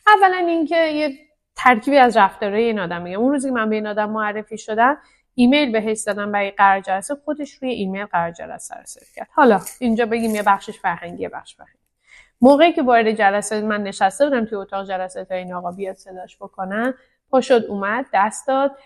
[0.07, 1.09] اولا اینکه یه
[1.55, 3.19] ترکیبی از رفتارهای این آدم میگم.
[3.19, 4.97] اون روزی که من به این آدم معرفی شدم
[5.35, 8.83] ایمیل بهش دادم برای قرار جلسه خودش روی ایمیل قرار جلسه رو
[9.15, 9.27] کرد.
[9.31, 11.77] حالا اینجا بگیم یه بخشش فرهنگی بخش فرهنگی.
[12.41, 16.37] موقعی که وارد جلسه من نشسته بودم توی اتاق جلسه تا این آقا بیاد صداش
[16.37, 16.93] بکنن
[17.29, 18.77] پا شد اومد دست داد.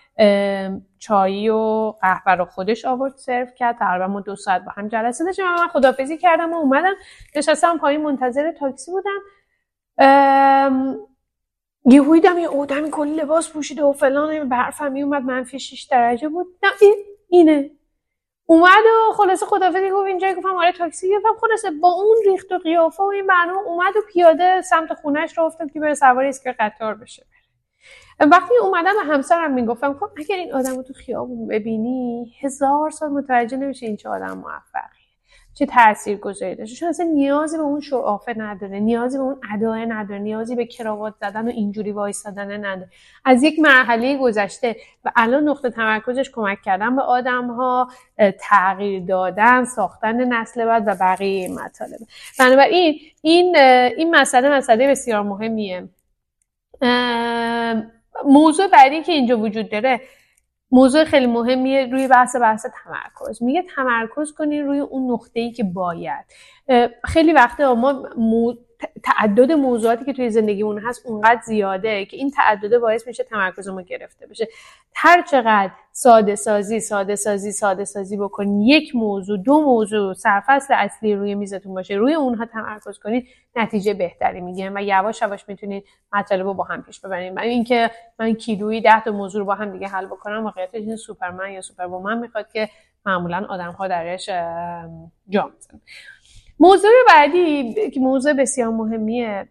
[0.98, 3.78] چایی و قهوه رو خودش آورد سرو کرد.
[3.78, 5.44] تقریبا ما دو ساعت با هم جلسه داشتیم.
[5.44, 6.94] من خدافزی کردم و اومدم.
[7.36, 9.20] نشستم پایین منتظر تاکسی بودم.
[11.86, 16.28] یهو دیدم یه آدمی کلی لباس پوشیده و فلان به حرفم میومد منفی 6 درجه
[16.28, 16.46] بود.
[16.62, 16.70] نه
[17.28, 17.70] اینه.
[18.46, 21.36] اومد و خلاصه خدافظی گفت اینجا گفتم آره تاکسی گرفتم.
[21.40, 25.44] خلاصه با اون ریخت و قیافه و این برنامه اومد و پیاده سمت خونش رو
[25.44, 27.26] افتاد که بره سوار اسکر قطار بشه.
[28.20, 33.10] وقتی اومدم به همسرم می‌گفتم خب اگر این آدم رو تو خیابون ببینی هزار سال
[33.10, 34.90] متوجه نمیشه این چه آدم موفق
[35.58, 39.86] چه تاثیر گذاری داشته؟ چون اصلا نیازی به اون شعافه نداره نیازی به اون ادای
[39.86, 42.88] نداره نیازی به کراوات زدن و اینجوری وایسادن نداره.
[43.24, 47.88] از یک مرحله گذشته و الان نقطه تمرکزش کمک کردن به آدم ها
[48.40, 51.98] تغییر دادن ساختن نسل بعد و بقیه مطالب.
[52.38, 53.56] بنابراین این
[53.96, 55.88] این مسئله مسئله بسیار مهمیه.
[58.24, 60.00] موضوع بعدی که اینجا وجود داره
[60.70, 63.42] موضوع خیلی مهمیه روی بحث بحث تمرکز.
[63.42, 66.24] میگه تمرکز کنین روی اون نقطه ای که باید.
[67.04, 68.54] خیلی وقته ما
[69.04, 73.82] تعدد موضوعاتی که توی زندگیمون هست اونقدر زیاده که این تعدد باعث میشه تمرکز ما
[73.82, 74.48] گرفته بشه.
[74.98, 81.14] هر چقدر ساده سازی ساده سازی ساده سازی بکنید یک موضوع دو موضوع سرفصل اصلی
[81.14, 86.46] روی میزتون باشه روی اونها تمرکز کنید نتیجه بهتری می‌گیرن و یواش یواش می‌تونید مطالب
[86.46, 89.72] رو با هم پیش ببرید و اینکه من کیلویی ده تا موضوع رو با هم
[89.72, 92.68] دیگه حل بکنم واقعیتش این سوپرمن یا سوپر می‌خواد که
[93.06, 94.28] معمولا آدم ها درش
[95.28, 95.50] جا
[96.58, 99.48] موضوع بعدی که موضوع بسیار مهمیه.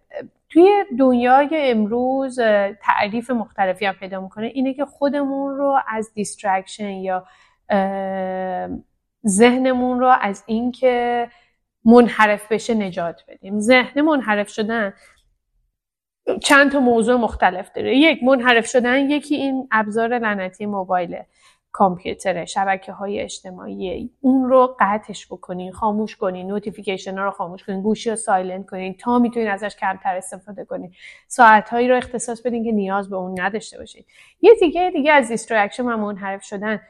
[0.55, 2.39] توی دنیای امروز
[2.81, 7.25] تعریف مختلفی هم پیدا می‌کنه اینه که خودمون رو از distraction یا
[9.27, 11.27] ذهنمون رو از اینکه
[11.85, 13.59] منحرف بشه نجات بدیم.
[13.59, 14.93] ذهن منحرف شدن
[16.41, 17.95] چند تا موضوع مختلف داره.
[17.95, 21.25] یک منحرف شدن یکی این ابزار لعنتی موبایله.
[21.75, 24.09] کامپیوتر شبکه های اجتماعی.
[24.21, 28.93] اون رو قطعش بکنین خاموش کنین notification ها رو خاموش کنین گوشی رو silent کنین
[28.93, 30.91] تا می‌تونین ازش کمتر استفاده کنین.
[31.27, 34.05] ساعت هایی رو اختصاص بدین که نیاز به اون نداشته باشید
[34.41, 36.81] یه دیگه دیگه از distraction و منحرف شدن.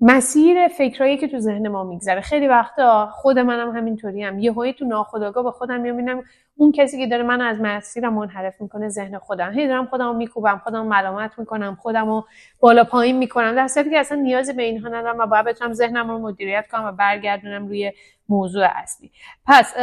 [0.00, 2.20] مسیر فکرایی که تو ذهن ما میگذره.
[2.20, 6.22] خیلی وقتا خود منم همینطوری هم یه تو ناخودآگاه با خودم می‌بینم.
[6.56, 9.52] اون کسی که داره من از مسیرم منحرف می‌کنه ذهن خودم.
[9.52, 12.22] هی دارم خودمو میکوبم خودم ملامت می‌کنم خودمو
[12.60, 13.54] بالا پایین می‌کنم.
[13.54, 16.84] در صورتی که اصلا نیازی به اینها ندارم و باید بتونم ذهنم رو مدیریت کنم
[16.84, 17.92] و برگردونم روی
[18.28, 19.10] موضوع اصلی.
[19.46, 19.74] پس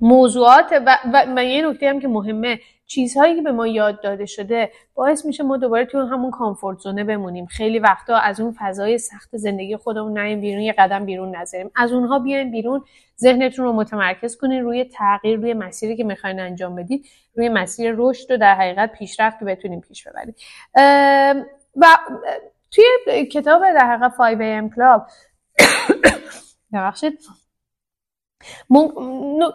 [0.00, 0.98] موضوعات و,
[1.36, 2.58] و, یه نکته هم که مهمه.
[2.88, 7.04] چیزهایی که به ما یاد داده شده باعث میشه ما دوباره توی همون کامفورت زونه
[7.04, 7.46] بمونیم.
[7.46, 11.70] خیلی وقتا از اون فضای سخت زندگی خودمون نیم بیرون یه قدم بیرون نذاریم.
[11.76, 12.84] از اونها بیاین بیرون
[13.20, 18.30] ذهنتون رو متمرکز کنین روی تغییر روی مسیری که می‌خواین انجام بدید روی مسیر رشد
[18.30, 20.36] و در حقیقت پیشرفت که بتونیم پیش ببرید
[21.76, 21.86] و
[22.70, 25.12] توی کتاب در حقیقت 5 AM Club
[26.72, 27.18] ببخشید.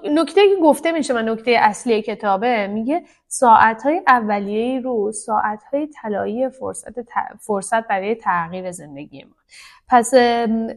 [0.03, 5.87] نکته که گفته میشه و نکته اصلی کتابه میگه ساعت های اولیه رو ساعت های
[5.87, 6.93] طلایی فرصت,
[7.39, 9.35] فرصت برای تغییر زندگی ما.
[9.89, 10.13] پس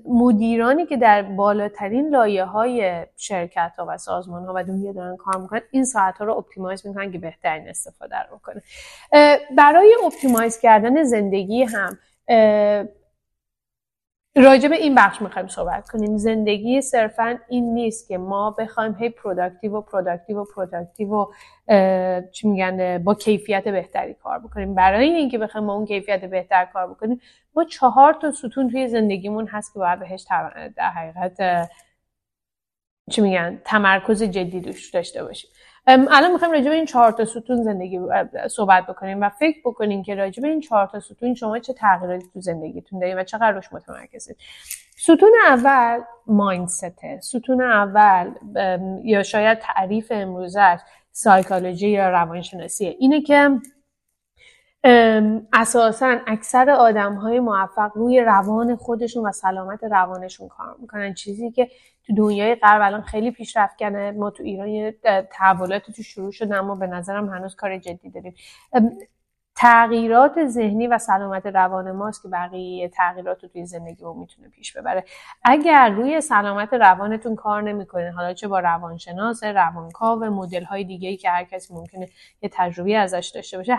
[0.09, 5.37] مدیرانی که در بالاترین لایه های شرکت ها و سازمان ها و دنیا دارن کار
[5.37, 8.63] می‌کنن این ساعت ها رو optimize می‌کنن که بهترین استفاده رو کنه
[9.57, 11.99] برای optimize کردن زندگی هم
[14.37, 16.17] راجع به این بخش می‌خوایم صحبت کنیم.
[16.17, 21.27] زندگی صرفا این نیست که ما بخوایم هی productive و productive و productive و
[22.33, 24.75] چی میگن با کیفیت بهتری کار بکنیم.
[24.75, 27.21] برای اینکه بخوایم با اون کیفیت بهتر کار بکنیم
[27.55, 30.27] ما چهار تا ستون توی زندگیمون هست که باید بهش
[30.77, 31.69] در حقیقت
[33.11, 34.61] چی میگن تمرکز جدی
[34.93, 35.51] داشته باشیم.
[35.87, 38.01] الان می‌خوایم راجع به این چهار تا ستون زندگی
[38.51, 42.27] صحبت بکنیم و فکر بکنیم که راجع به این چهار تا ستون شما چه تغییراتی
[42.35, 44.37] تو زندگیتون دارید و چقدر روش متمرکزید.
[44.97, 48.31] ستون اول مایندسته ستون اول
[49.05, 50.79] یا شاید تعریف امروزش
[51.13, 53.51] سایکولوژی یا روانشناسیه اینه که
[55.53, 61.15] اساسا اکثر آدم های موفق روی روان خودشون و سلامت روانشون کار می‌کنن.
[61.15, 61.71] چیزی که
[62.07, 64.93] تو دنیای غرب الان خیلی پیشرفت کنه ما تو ایران
[65.33, 68.35] تحولات تو شروع شده اما به نظرم هنوز کار جدی داریم.
[69.57, 74.77] تغییرات ذهنی و سلامت روان ماست که بقیه تغییرات رو توی زندگی رو می‌تونه پیش
[74.77, 75.05] ببره.
[75.45, 81.17] اگر روی سلامت روانتون کار نمی‌کنه حالا چه با روانشناس روانکاو مدل های دیگه ای
[81.17, 82.09] که هر کسی ممکنه
[82.43, 83.79] یه تجربه ازش داشته باشه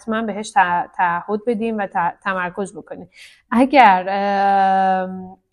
[0.00, 0.50] حتما بهش
[0.96, 1.86] تعهد بدیم و
[2.24, 3.10] تمرکز بکنیم.
[3.50, 4.08] اگر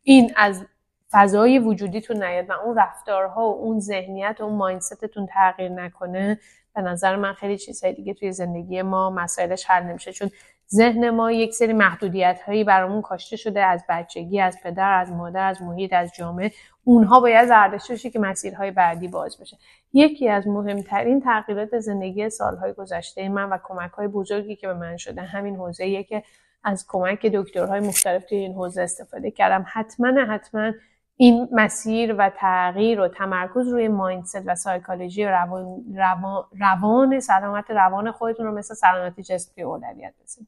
[0.04, 0.66] این از
[1.12, 6.40] فضای وجودیتون نیاد و اون رفتارها و اون ذهنیت و اون مایندستتون تغییر نکنه
[6.76, 10.12] به نظر من خیلی چیزهای دیگه توی زندگی ما مسائلش حل نمیشه.
[10.12, 10.30] چون
[10.70, 15.48] ذهن ما یک سری محدودیت هایی برامون کاشته شده از بچگی از پدر از مادر
[15.48, 16.52] از محیط از جامعه.
[16.84, 19.58] اونها باید زردشته بشه که مسیرهای بعدی باز بشه.
[19.94, 24.98] یکی از مهمترین تغییرات زندگی سالهای گذشته من و کمک های بزرگی که به من
[24.98, 26.24] شده همین حوزه که
[26.64, 29.66] از کمک دکترهای مختلف توی این حوزه استفاده کردم.
[29.68, 30.72] حتما حتما
[31.18, 37.72] این مسیر و تغییر و تمرکز روی مایندست و سایکولوژی و روان, روان, روان سلامت
[37.72, 40.48] روان خودتون رو مثل سلامتی جسمی اولویت بسید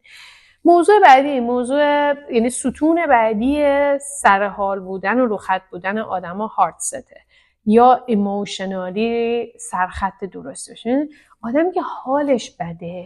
[0.66, 3.64] موضوع بعدی موضوع یعنی ستون بعدی
[4.00, 7.22] سرحال بودن و روخط بودن آدما هارت سته.
[7.66, 11.08] یا ایموشنالی سرخط درست بشه
[11.44, 13.06] آدمی که حالش بده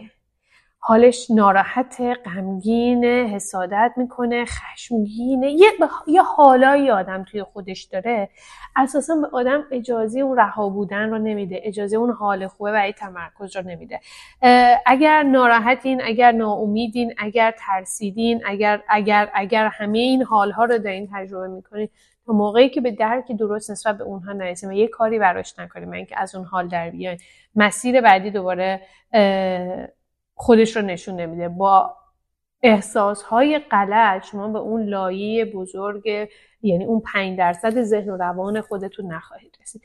[0.86, 5.72] حالش ناراحت غمگین حسادت می‌کنه خشمگینه یه,
[6.06, 8.28] یه حالایی آدم توی خودش داره.
[8.76, 13.56] اساسا به آدم اجازه اون رها بودن رو نمیده اجازه اون حال خوبه و تمرکز
[13.56, 14.00] رو نمیده.
[14.86, 21.48] اگر ناراحتین اگر ناامیدین اگر ترسیدین اگر اگر اگر همه این حالها رو دارین تجربه
[21.48, 21.88] می‌کنین
[22.26, 25.88] تا موقعی که به درک درست نسبت به اونها نرسیم و یه کاری براش نکنیم
[25.88, 27.18] من که از اون حال در بیاین
[27.54, 28.80] مسیر بعدی دوباره
[30.34, 31.48] خودش رو نشون نمیده.
[31.48, 31.96] با
[32.62, 36.28] احساس های غلط شما به اون لایه بزرگ
[36.62, 39.82] یعنی اون پنج درصد ذهن و روان خودتون نخواهید رسید.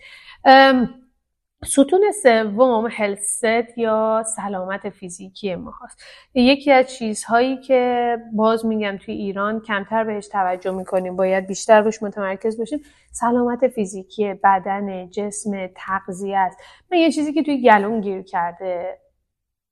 [1.66, 3.44] ستون سوم هلست
[3.78, 6.04] یا سلامت فیزیکی ما هست.
[6.34, 11.16] یکی از چیزهایی که باز میگم توی ایران کمتر بهش توجه می‌کنیم.
[11.16, 12.82] باید بیشتر روش متمرکز باشیم.
[13.12, 16.58] سلامت فیزیکی بدن جسم تغذیه است.
[16.92, 19.00] من یه چیزی که توی گلون گیر کرده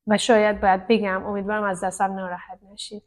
[0.08, 3.04] و شاید باید بگم امیدوارم از دستم ناراحت نشید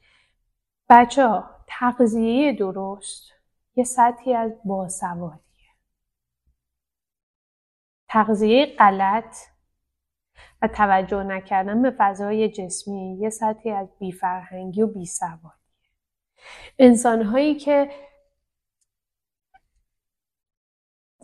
[0.89, 3.33] بچه ها تغذیه درست
[3.77, 5.50] یه سطحی از باسوادیه
[8.11, 9.37] تغذیه غلط
[10.63, 15.51] و توجه نکردن به فضای جسمی یه سطحی از بیفرهنگی و بیسوادیه.
[16.79, 17.91] انسانهایی که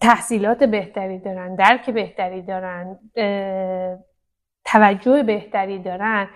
[0.01, 2.99] تحصیلات بهتری دارن درک بهتری دارن
[4.65, 6.29] توجه بهتری دارن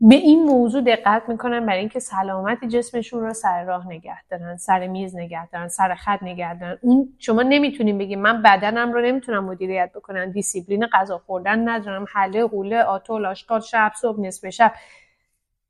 [0.00, 4.86] به این موضوع دقت می‌کنن برای اینکه سلامت جسمشون رو سر راه نگه دارن سر
[4.86, 6.78] میز نگه دارن سر خط نگه دارن.
[6.82, 10.32] اون شما نمی‌تونین بگید من بدنم رو نمی‌تونم مدیریت بکنم.
[10.32, 12.06] دیسیپلین غذا خوردن ندارم.
[12.12, 14.72] حله حوله آتول آشغال شب صبح نصف شب.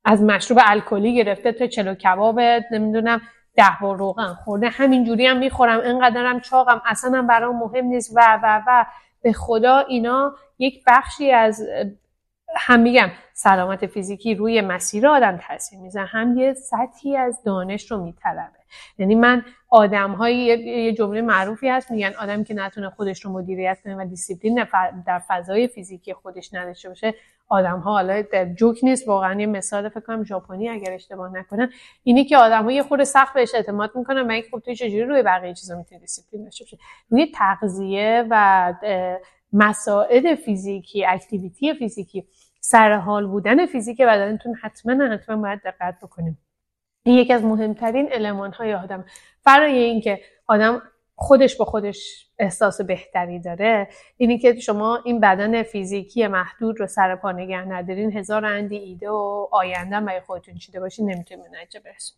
[0.05, 2.39] از مشروب الکلی گرفته تا چلو کباب
[2.71, 3.21] نمی‌دونم
[3.55, 5.79] ده بار روغن خورده همینجوری هم می‌خورم.
[5.79, 6.81] اینقدرم چاقم.
[6.85, 8.17] اصلا هم برام مهم نیست.
[8.17, 8.85] و و و.
[9.21, 11.63] به خدا اینا یک بخشی از
[12.55, 18.03] هم میگم سلامت فیزیکی روی مسیر آدم تاثیر می‌ذارن هم یه سطحی از دانش رو
[18.03, 18.57] میطلبه.
[18.97, 23.77] یعنی من آدم های یه جمله معروفی هست میگن آدم که نتونه خودش رو مدیریت
[23.83, 24.65] کنه و دیسیپلین
[25.05, 27.13] در فضای فیزیکی خودش نداشته باشه
[27.49, 28.23] آدم ها حالا
[28.57, 29.07] جوک نیست.
[29.07, 31.69] واقعا یه مثال فکر کنم ژاپنی اگر اشتباه نکنم
[32.03, 35.23] اینی که آدم ها یه خود سخت بهش اعتماد می‌کنن و خب تو چجوری روی
[35.23, 36.77] بقیه چیزا می‌تونی دیسیپلین داشته باشه
[37.09, 38.73] روی تغذیه و
[39.53, 42.27] مسائل فیزیکی activity فیزیکی.
[42.69, 46.37] سر حال بودن فیزیک بدنتون حتما حتما باید دقت بکنیم.
[47.03, 49.05] این یکی از مهمترین المان های آدم.
[49.45, 50.81] برای اینکه آدم
[51.15, 57.15] خودش با خودش احساس بهتری داره اینی که شما این بدن فیزیکی محدود رو سر
[57.15, 61.79] پا نگه ندارین هزار اندی ایده و آینده برای خودتون چیده باشین نمی‌تونین به نتیجه
[61.79, 62.15] برسید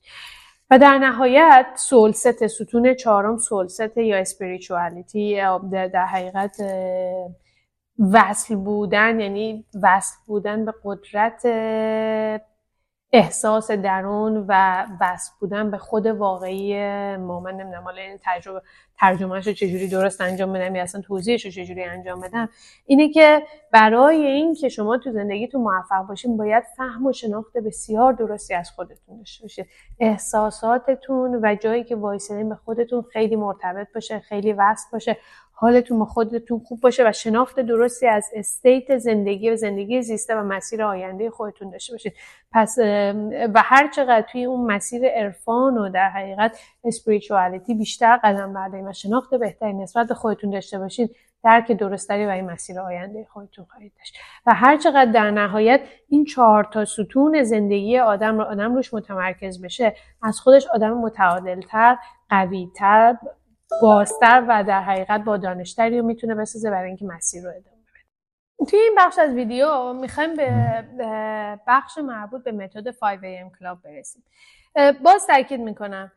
[0.70, 5.36] و در نهایت سولست ستون چهارم سولست یا اسپریچوالیتی
[5.72, 6.62] در حقیقت
[8.00, 11.46] وصل بودن یعنی وصل بودن به قدرت
[13.14, 16.78] احساس درون و وصل بودن به خود واقعی
[17.18, 17.40] ما.
[17.40, 18.62] من نمی‌دونم حالا این تجربه
[19.00, 22.50] ترجمهش رو چجوری درست انجام بدم یا اصلا توضیحش رو چجوری انجام بدم.
[22.86, 28.14] اینه که برای این که شما تو زندگیتون موفق باشین باید فهم و شناخت بسیار
[28.14, 29.68] درستی از خودتون داشته باشید
[30.00, 35.18] احساساتتون و جایی که وایسادین به خودتون خیلی مرتبط باشه خیلی وصل باشه.
[35.62, 40.44] حالتون با خودتون خوب باشه و شناخت درستی از استیت زندگی و زندگی زیسته و
[40.44, 42.14] مسیر آینده خودتون داشته باشید
[42.52, 42.76] پس
[43.54, 48.94] و هر چقدر توی اون مسیر عرفان و در حقیقت اسپریچوالیتی بیشتر قدم بردارید و
[48.94, 53.94] شناخت بهتری نسبت به خودتون داشته باشید درک درستری و این مسیر آینده خودتون خواهید
[53.98, 54.18] داشت.
[54.46, 59.62] و هر چقدر در نهایت این چهار تا ستون زندگی آدم رو آدم روش متمرکز
[59.62, 61.98] بشه از خودش آدم متعادلتر
[62.30, 63.18] قویتر
[63.82, 68.70] بازتر و در حقیقت با دانشتری رو می‌تونه بسازه برای اینکه مسیر رو ادامه بده.
[68.70, 74.24] توی این بخش از ویدیو می‌خوایم به بخش مربوط به متد 5am کلاب برسیم.
[75.04, 76.12] باز تاکید می‌کنم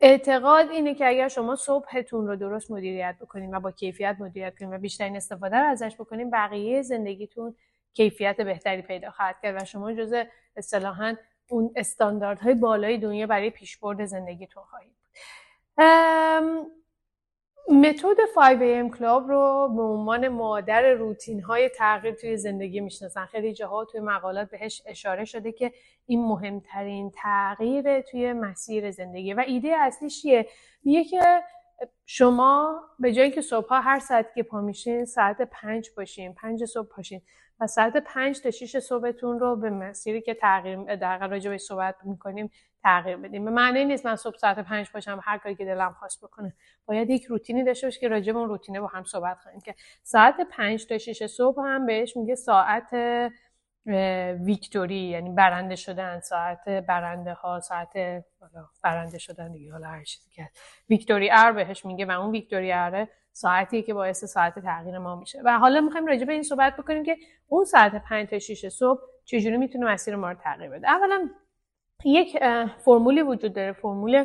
[0.00, 4.74] اعتقاد اینه که اگر شما صبحتون رو درست مدیریت بکنین و با کیفیت مدیریت کنین
[4.74, 7.54] و بیشترین استفاده رو ازش بکنین بقیه زندگیتون
[7.94, 10.14] کیفیت بهتری پیدا خواهد کرد و شما جز
[10.56, 11.14] اصطلاحا
[11.50, 16.77] اون استانداردهای بالای دنیا برای پیشبرد زندگیتون خواهید بود.
[17.68, 23.24] متد 5am کلاب رو به عنوان مادر روتین های تغییر توی زندگی می‌شناسن.
[23.24, 25.72] خیلی جاها توی مقالات بهش اشاره شده که
[26.06, 29.34] این مهمترین تغییر توی مسیر زندگی.
[29.34, 30.46] و ایده اصلیش چیه؟
[30.84, 31.42] میگه که
[32.06, 36.88] شما به جای اینکه صبحها هر ساعت که پا میشین ساعت پنج باشین پنج صبح
[36.88, 37.20] پاشین
[37.60, 41.96] و ساعت پنج تا شیش صبحتون رو به مسیری که تغییر در راجع به صحبت
[42.04, 42.50] می‌کنیم
[42.82, 46.24] تغییر بدیم به معنی نیست من صبح ساعت پنج باشم هر کاری که دلم خواست
[46.24, 46.54] بکنه
[46.86, 49.74] باید یک روتینی داشته باشه که راجع به اون روتینه با هم صحبت کنیم که
[50.02, 52.90] ساعت پنج تا شیش صبح هم بهش میگه ساعت
[54.40, 57.92] ویکتوری یعنی برنده شدن ساعت برنده ها ساعت
[58.84, 60.48] برنده شدن دیگه حالا هر چیزی که
[60.88, 65.42] ویکتوری ار بهش میگه و اون ویکتوری اره ساعتی که باعث ساعت تغییر ما میشه.
[65.44, 67.16] و حالا می‌خوایم راجع به این صحبت بکنیم که
[67.48, 70.88] اون ساعت 5 تا 6 صبح چجوری می‌تونه مسیر ما رو تغییر بده.
[70.88, 71.28] اولا
[72.04, 72.38] یک
[72.84, 74.24] فرمولی وجود داره فرمول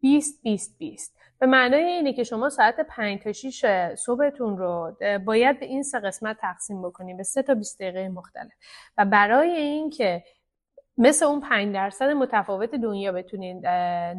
[0.00, 5.60] 20 20 20 به معنای اینه که شما ساعت 5 تا 6 صبحتون رو باید
[5.60, 8.52] به این سه قسمت تقسیم بکنید به سه تا 20 دقیقه مختلف.
[8.98, 10.24] و برای اینکه
[10.98, 13.66] مثل اون 5 درصد متفاوت دنیا بتونین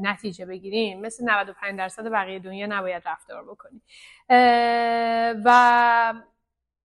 [0.02, 3.82] نتیجه بگیرین مثل 95 درصد بقیه دنیا نباید رفتار بکنید
[5.46, 6.14] و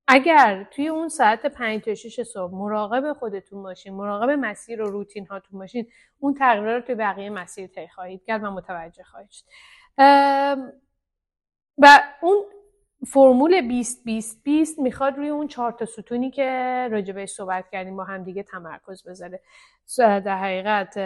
[0.08, 5.26] اگر توی اون ساعت 5 تا 6 صبح مراقب خودتون باشین مراقب مسیر و روتین
[5.26, 5.86] هاتون باشین
[6.18, 9.44] اون تغییرات رو توی بقیه مسیر طی خواهید کرد و متوجه خواهید شد.
[11.78, 12.44] و اون
[13.06, 18.04] فرمول 20 20 20 می‌خواد روی اون چهار تا ستونی که راجبش صحبت کردیم با
[18.04, 19.40] هم دیگه تمرکز بذاره.
[19.98, 20.98] در حقیقت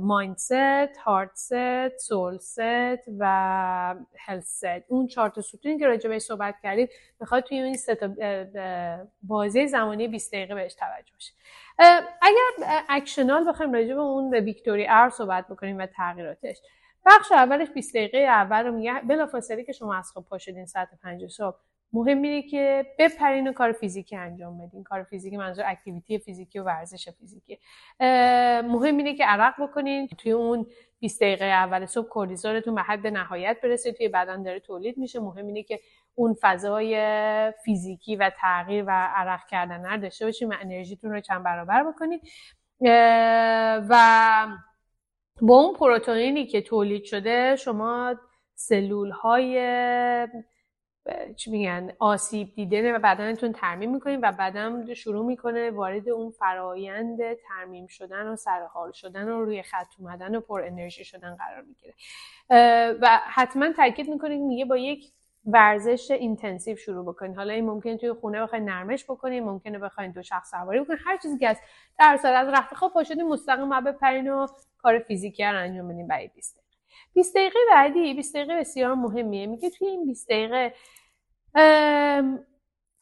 [0.00, 7.58] mindset، heartset، soulset و healthset اون چهار تا ستونی که راجبش صحبت کردید می‌خواد توی
[7.58, 8.08] این سه تا
[9.22, 11.32] بازه زمانی 20 دقیقه بهش توجه باشه
[12.22, 16.56] اگر actional بخوایم راجب اون به victory hour صحبت بکنیم و تغییراتش.
[17.06, 20.88] بخش اولش 20 دقیقه اول رو میگه بلافاصله که شما از خواب پا شدین ساعت
[21.02, 21.56] 5 صبح
[21.92, 24.84] مهم اینه که بپرین و کار فیزیکی انجام بدین.
[24.84, 27.58] کار فیزیکی منظور activity فیزیکی و ورزش فیزیکی.
[28.00, 30.66] مهم اینه که عرق بکنین توی اون
[31.00, 35.20] 20 دقیقه اول صبح کورتیزولتون به حد نهایت برسه توی بدن داره تولید میشه.
[35.20, 35.80] مهم اینه که
[36.14, 36.96] اون فضای
[37.64, 42.20] فیزیکی و تغییر و عرق کردن رو داشته باشین و انرژیتون رو چند برابر بکنید
[43.88, 44.46] و
[45.42, 48.14] با اون پروتئینی که تولید شده شما
[48.54, 49.56] سلول های
[51.36, 57.18] چی میگن آسیب دیده و بدنتون ترمیم می‌کنید و بدن شروع می‌کنه وارد اون فرایند
[57.34, 61.94] ترمیم شدن و سرحال شدن و روی خط اومدن و پر انرژی شدن قرار می‌گیره.
[63.00, 65.12] و حتما تاکید می‌کنید میگه با یک
[65.44, 67.36] ورزش intensive شروع بکنید.
[67.36, 70.98] حالا این ممکنه توی خونه بخواید نرمش بکنید ممکنه بخواید دوچرخه سواری بکنید.
[71.04, 71.58] هر چیزی که از
[71.98, 74.46] در از رخت خواب پاشدین مستقیم بپرین و
[74.78, 76.70] کار فیزیکی رو انجام بدین برای 20 دقیقه.
[77.14, 79.46] 20 دقیقه بعدی 20 دقیقه بسیار مهمیه.
[79.46, 80.74] میگه توی این 20 دقیقه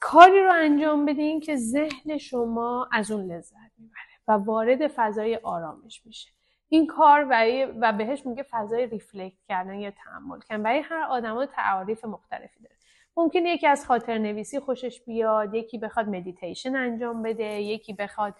[0.00, 6.06] کاری رو انجام بدین که ذهن شما از اون لذت می‌بره و وارد فضای آرامش
[6.06, 6.37] میشه.
[6.68, 10.62] این کار برای و بهش میگه فضای reflect کردن یا تأمل کردن.
[10.62, 12.74] برای هر آدم تعاریف مختلفی داره.
[13.16, 18.34] ممکن یکی از خاطر نویسی خوشش بیاد یکی بخواد مدیتیشن انجام بده یکی بخواد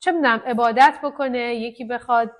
[0.00, 2.30] چه می‌دونم عبادت بکنه یکی بخواد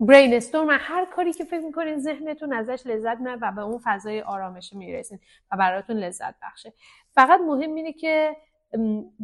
[0.00, 4.20] برین استورم هر کاری که فکر می‌کنین ذهنتون ازش لذت نه و به اون فضای
[4.20, 5.18] آرامش می‌رسین
[5.52, 6.72] و براتون لذت بخشه.
[7.14, 8.36] فقط مهم اینه که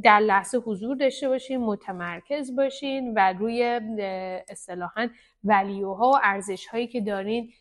[0.03, 3.81] در لحظه حضور داشته باشین متمرکز باشین و روی
[4.49, 5.09] اصطلاحا
[5.45, 7.53] ولیوها و ارزش هایی که دارین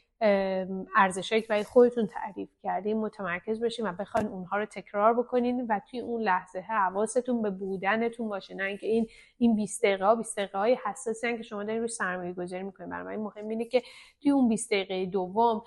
[0.96, 5.80] ارزشهایی که برای خودتون تعریف کردین متمرکز باشین و بخواین اونها رو تکرار بکنین و
[5.92, 8.56] توی اون لحظه حواستون به بودنتون باشه.
[8.56, 9.08] نه اینکه این
[9.38, 12.90] این 20 دقیقه ها 20 دقیقه های حساسی که شما دارین روی سرمایه گذاری می‌کنین.
[12.90, 13.82] برای مهم اینه که
[14.22, 15.64] توی اون 20 دقیقه دوم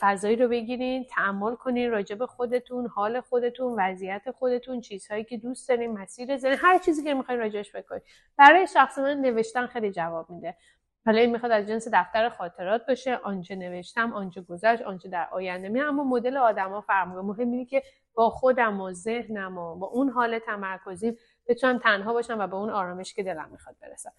[0.00, 5.68] فضایی رو بگیرین تعمل کنین راجع به خودتون حال خودتون وضعیت خودتون چیزهایی که دوست
[5.68, 8.02] دارین مسیر زنی هر چیزی که می‌خواین راجعش بکنین.
[8.36, 10.56] برای شخص من نوشتن خیلی جواب میده.
[11.06, 15.68] حالا این می‌خواد از جنس دفتر خاطرات باشه آنچه نوشتم آنچه گذشت آنچه در آینده
[15.68, 17.82] می اما مدل آدما فرق می‌کنه مهم اینه که
[18.14, 21.16] با خودم و ذهنم و با اون حال تمرکزی
[21.48, 24.12] بتونم تنها باشم و به اون آرامش که دلم می‌خواد برسم.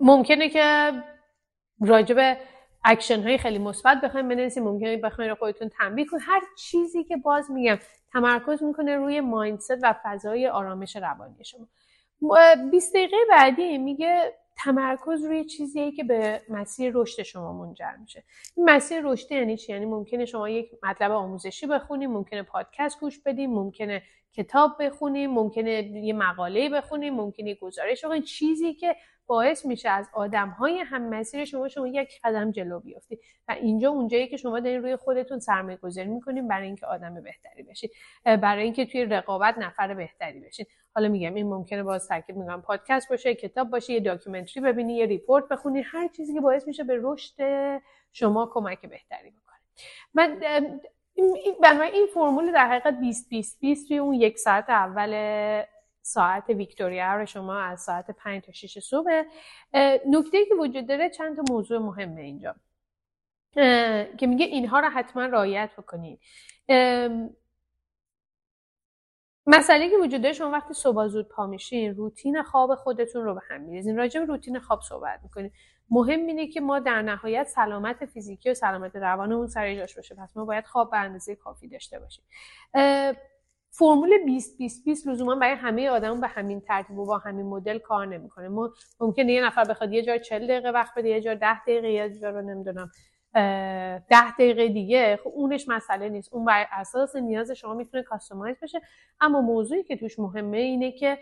[0.00, 0.92] ممکنه که
[1.80, 2.36] راجب
[2.84, 4.64] اکشن های خیلی مثبت بخوایم بنویسیم.
[4.64, 7.78] ممکنه بخوایم خودتون تنبیه کن هر چیزی که باز میگم
[8.12, 11.68] تمرکز می‌کنه روی mindset و فضای آرامش روانی شما.
[12.70, 18.24] 20 دقیقه بعدی میگه تمرکز روی چیزیه که به مسیر رشد شما منجر میشه.
[18.56, 23.18] این مسیر رشد یعنی چی؟ یعنی ممکنه شما یک مطلب آموزشی بخونیم ممکنه پادکست گوش
[23.18, 24.02] بدیم ممکنه
[24.32, 28.96] کتاب بخونیم ممکنه یه مقاله بخونیم ممکنه گزارش بخونیم چیزی که
[29.28, 33.90] باعث میشه از آدم های هم مسیر شما شما یک قدم جلو بیفتید و اینجا
[33.90, 37.92] اونجایی که شما دارین روی خودتون سرمایه گذاری می‌کنین برای اینکه آدم بهتری بشید
[38.24, 43.08] برای اینکه توی رقابت نفر بهتری بشید حالا میگم این ممکنه باز تاکید میگم پادکست
[43.08, 46.98] باشه کتاب باشه یه documentary ببینی یه report بخونی هر چیزی که باعث میشه به
[47.02, 47.34] رشد
[48.12, 49.58] شما کمک بهتری بکنه.
[50.14, 50.40] من
[51.14, 51.36] این
[51.92, 55.12] این فرمول در حقیقت 20 20 20 توی اون یک ساعت اول
[56.08, 59.22] ساعت ویکتوریا رو شما از ساعت 5 تا 6 صبح.
[60.06, 62.54] نکته که وجود داره چند تا موضوع مهمه اینجا.
[64.18, 66.20] که میگه اینها رو حتما رعایت بکنید
[69.46, 73.40] مسئله که وجود داره شما وقتی صبح زود پا میشین روتین خواب خودتون رو به
[73.48, 73.96] هم میریزین.
[73.96, 75.52] راجع به روتین خواب صحبت می‌کنید
[75.90, 80.36] مهم اینه که ما در نهایت سلامت فیزیکی و سلامت روانمون سر جاش باشه پس
[80.36, 82.24] ما باید خواب به اندازه کافی داشته باشیم.
[83.70, 87.78] فرمول 20 20 20 لزوما برای همه آدم به همین ترتیب و با همین مدل
[87.78, 88.48] کار نمی‌کنه.
[88.48, 91.90] ما ممکنه یه نفر بخواد یه جا 40 دقیقه وقت بده یه جا 10 دقیقه
[91.90, 92.90] یه جا رو نمی‌دونم
[94.08, 95.18] ده دقیقه دیگه.
[95.24, 96.34] خب اونش مسئله نیست.
[96.34, 98.80] اون بر اساس نیاز شما می‌تونه کاستومایز بشه.
[99.20, 101.18] اما موضوعی که توش مهمه اینه که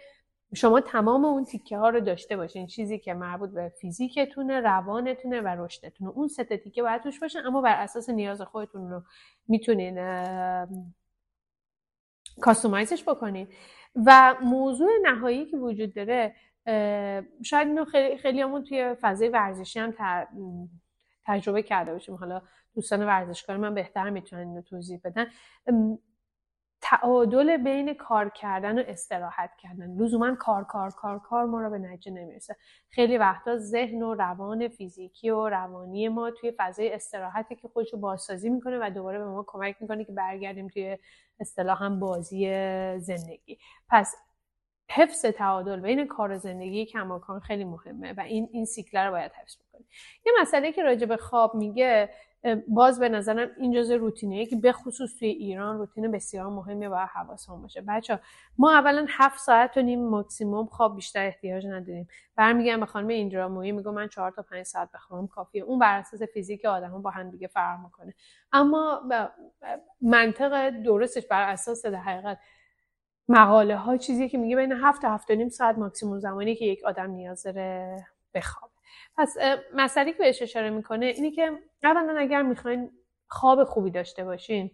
[0.55, 2.67] شما تمام اون تیکه ها رو داشته باشین.
[2.67, 6.11] چیزی که مربوط به فیزیکتونه روانتونه و رشدتونه.
[6.11, 9.03] اون سه تیکه باید توش باشه اما بر اساس نیاز خودتون رو
[9.49, 9.99] می‌تونین
[12.41, 13.49] کاستومایزش بکنین
[14.07, 16.35] و موضوع نهایی که وجود داره
[17.43, 19.95] شاید اینو خیلی خیلی همون توی فضای ورزشی هم
[21.27, 22.15] تجربه کرده باشیم.
[22.15, 22.43] حالا
[22.75, 25.27] دوستان ورزشکار من بهتر می‌تونن اینو توضیح بدن.
[26.91, 29.97] تعادل بین کار کردن و استراحت کردن.
[30.03, 32.57] لزوما کار کار کار کار ما رو به نتیجه نمی‌رسه.
[32.91, 37.99] خیلی وقتا ذهن و روان فیزیکی و روانی ما توی فضای استراحتی که خودش رو
[37.99, 40.99] بازسازی می‌کنه و دوباره به ما کمک می‌کنه که برگردیم توی
[41.41, 42.49] اصطلاح هم بازی
[42.99, 43.59] زندگی.
[43.91, 44.17] پس
[44.91, 49.33] حفظ تعادل بین کار و زندگی کماکان خیلی مهمه و این این سیکل رو باید
[49.33, 49.87] حفظ بکنیم.
[50.27, 52.11] یه مسئله که راجع به خواب میگه
[52.69, 57.09] باز به نظرم این جزء روتینیه که به خصوص توی ایران روتین بسیار مهمی باید
[57.09, 57.81] حواسمون باشه.
[57.81, 58.21] بچه
[58.59, 62.09] ما اولا هفت ساعت و نیم ماکسیموم خواب بیشتر احتیاج نداریم.
[62.37, 65.63] برمیگردم به خانم ایندرا مویی میگم من چهار تا پنج ساعت بخوام کافیه.
[65.63, 68.15] اون بر اساس فیزیک آدم با هم دیگه فرق می‌کنه.
[68.53, 69.03] اما
[70.01, 72.39] منطق درستش بر اساس در حقیقت
[73.29, 76.85] مقاله ها چیزی که میگه بین هفت تا هفت نیم ساعت ماکسیموم زمانی که یک
[76.85, 78.76] آدم نیاز داره بخوابه.
[79.17, 79.37] پس
[79.75, 82.91] مسئله که بهش اشاره می‌کنه اینه که اولا اگر می‌خواین
[83.29, 84.71] خواب خوبی داشته باشین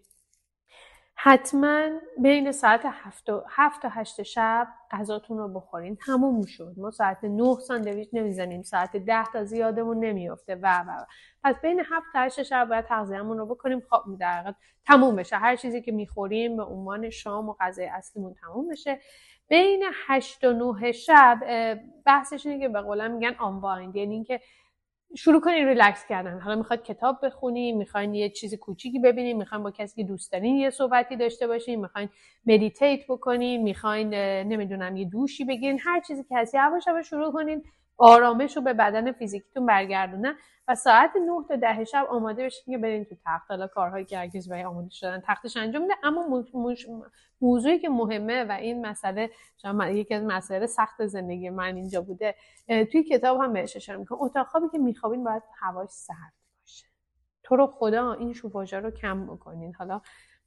[1.14, 1.88] حتما
[2.18, 5.96] بین ساعت هفت, و هفت تا هشت شب غذاتون رو بخورین.
[5.96, 6.74] تموم شد.
[6.76, 8.62] ما ساعت نه ساندویچ نمی‌زنیم.
[8.62, 10.54] ساعت ده تا زیادمون نمیافته.
[10.54, 11.04] و و
[11.44, 13.80] پس بین هفت تا هشت شب باید تغذیهمون رو بکنیم.
[13.80, 14.54] خواب در
[14.86, 15.36] تموم بشه.
[15.36, 19.00] هر چیزی که می‌خوریم به عنوان شام و غذای اصلیمون تموم بشه.
[19.53, 21.40] بین هشت و نه شب
[22.07, 24.40] بحثش اینه که به قولم میگن unwind یعنی اینکه
[25.16, 26.40] شروع کنین ریلکس کردن.
[26.40, 30.57] حالا می‌خواد کتاب بخونین می‌خواین یه چیز کوچیکی ببینین می‌خواین با کسی که دوست دارین
[30.57, 32.09] یه صحبتی داشته باشین می‌خواین
[32.46, 34.14] meditate بکنین می‌خواین
[34.48, 37.62] نمی‌دونم یه دوشی بگیرین هر چیزی که هست یواش یواش شروع کنین.
[38.03, 40.34] آرامش رو به بدن فیزیکیتون برگردونه
[40.68, 43.50] و ساعت 9 تا ده شب آماده بشین که برین تو تخت.
[43.50, 46.44] حالا کارهایی که هرگز برای آماده شدن تختش انجام میده اما
[47.40, 49.30] موضوعی که مهمه و این مسئله
[49.88, 52.34] یکی از مسائل سخت زندگی من اینجا بوده
[52.66, 54.18] توی کتاب هم بهش اشاره می‌کنم.
[54.22, 56.86] اتاق خوابی که میخوابین باید هواش سرد باشه.
[57.42, 59.74] تو رو خدا این شوفاژا رو کم بکنین.
[59.74, 60.00] حالا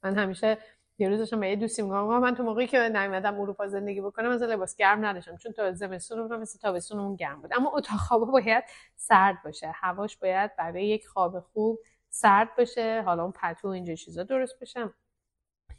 [0.03, 0.57] من همیشه
[0.97, 4.29] یه روز داشتم به یه دوستی میگم من تو موقعی که نیومدم اروپا زندگی بکنم
[4.35, 7.51] مثلا لباس گرم نداشتم چون تا زمستون رو مثل تابستون اون گرم بود.
[7.53, 8.63] اما اتاق خواب باید
[8.95, 11.79] سرد باشه هواش باید برای یک خواب خوب
[12.09, 14.89] سرد باشه حالا اون پتو اینجا چیزا درست بشه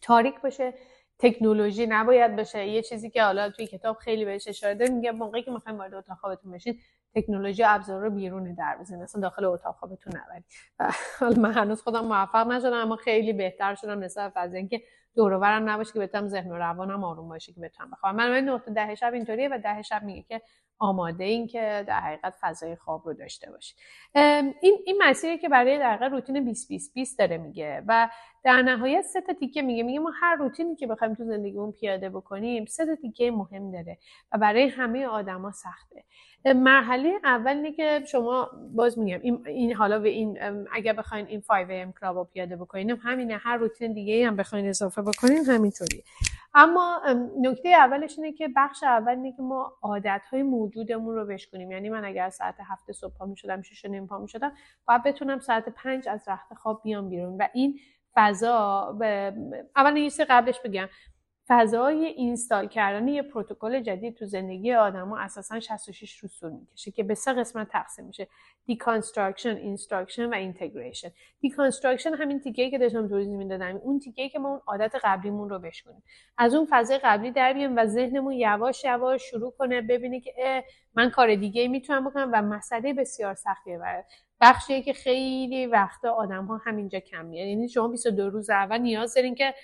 [0.00, 0.74] تاریک باشه
[1.18, 2.66] تکنولوژی نباید باشه.
[2.68, 5.94] یه چیزی که حالا توی کتاب خیلی بهش اشاره داره میگه موقعی که می‌خوایم وارد
[5.94, 6.80] اتاق خوابتون بشین
[7.16, 10.44] تکنولوژی ابزار رو بیرون در بزنید اصلا داخل اتاق خوابتون نبرید
[11.20, 14.82] حالا من هنوز خودم موفق نشدم اما خیلی بهتر شدم نسبت از اینکه
[15.16, 18.94] دور نباشه که بتونم ذهن و روانم آروم باشه که بتونم بخوام من نقطه ده
[18.94, 20.42] شب اینطوریه و ده شب میگه که
[20.78, 23.76] آماده این که در حقیقت فضای خواب رو داشته باشید
[24.60, 28.08] این این مسیری که برای در حقیقت روتین 20 20 20 داره میگه و
[28.44, 29.82] در نهایت سه تا تیکه میگه.
[29.82, 33.98] میگه ما هر روتینی که بخوایم تو زندگیمون پیاده بکنیم سه تا تیکه مهم داره
[34.32, 36.04] و برای همه آدما سخته.
[36.54, 40.38] مرحله اول اینه که شما باز میگم این, حالا به این
[40.72, 44.68] اگر بخواین این 5 ام کلاب رو پیاده بکنین همینه هر روتین دیگه هم بخواین
[44.68, 46.04] اضافه بکنین همینطوری
[46.54, 47.00] اما
[47.40, 51.70] نکته اولش اینه که بخش اول اینه که ما عادت های موجودمون رو بشکنیم.
[51.70, 54.52] یعنی من اگر ساعت هفت صبح پا می‌شدم شش نیم پا می‌شدم
[54.86, 57.36] باید بتونم ساعت پنج از رخت خواب بیام بیرون.
[57.36, 57.78] و این
[58.14, 58.88] فضا
[59.76, 60.88] اول یه قبلش بگم.
[61.48, 67.02] فضای install کردن یه پروتکل جدید تو زندگی آدما اساسا 66 روز طول می‌کشه که
[67.02, 68.28] به سه قسمت تقسیم میشه.
[68.66, 71.08] deconstruction instruction و integration
[71.40, 73.76] deconstruction همین تیکه که داشتم توضیح می‌دادم.
[73.76, 76.02] اون تیکه که ما اون عادت قبلیمون رو بشکنیم.
[76.38, 81.34] از اون فضای قبلی در و ذهنمون یواش یواش شروع کنه ببینه که من کار
[81.34, 84.02] دیگه می‌تونم بکنم و مسئله بسیار سختیه و
[84.40, 89.14] بخشیه که خیلی وقتا آدم ها همینجا کم میاد یعنی شما 22 روز اول نیاز
[89.14, 89.54] دارین که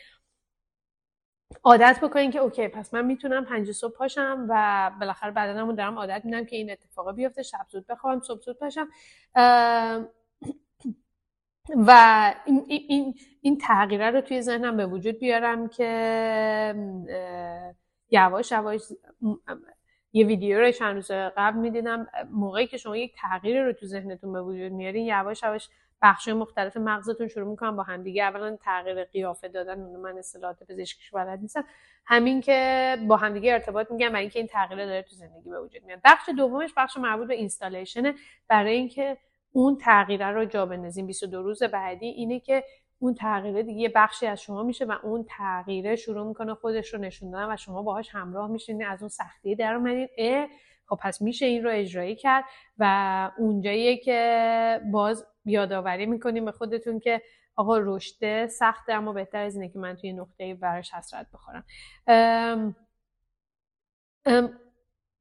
[1.64, 6.24] عادت بکنین که اوکی پس من می‌تونم پنج صبح پاشم و بالاخره بدنمو دارم عادت
[6.24, 8.88] میدم که این اتفاق بیفته شب زود بخوام صبح زود پاشم.
[11.76, 16.74] و این, این, این تغییره رو توی ذهنم به وجود بیارم که
[18.10, 18.82] یواش یواش
[20.12, 22.06] یه ویدیو رو چند روز قبل می‌دیدم.
[22.30, 25.68] موقعی که شما یک تغییر رو تو ذهنتون به وجود میارین یواش یواش
[26.02, 28.22] بخش مختلف مغزتون شروع می‌کنن با همدیگه.
[28.22, 31.64] اولا تغییر قیافه دادن من اصطلاحات پزشکیش بلد نیستم.
[32.06, 35.84] همین که با همدیگه ارتباط میگن و اینکه این تغییر داره تو زندگی به وجود
[35.84, 36.00] میاد.
[36.04, 38.14] بخش دومش بخش مربوط به اینستالیشن
[38.48, 39.16] برای اینکه
[39.52, 41.06] اون تغییره رو جا بندازیم.
[41.06, 42.64] 22 روز بعدی اینه که
[42.98, 47.00] اون تغییره دیگه یه بخشی از شما میشه و اون تغییره شروع می‌کنه خودش رو
[47.00, 48.84] نشون دادن و شما باهاش همراه میشین.
[48.84, 50.08] از اون سختی در اومدین.
[50.92, 52.44] خب پس میشه این رو اجرایی کرد
[52.78, 57.22] و اونجاییه که باز یادآوری می‌کنیم به خودتون که
[57.56, 61.64] آقا رشده سخته اما بهتر از اینه که من توی نقطه براش حسرت بخورم.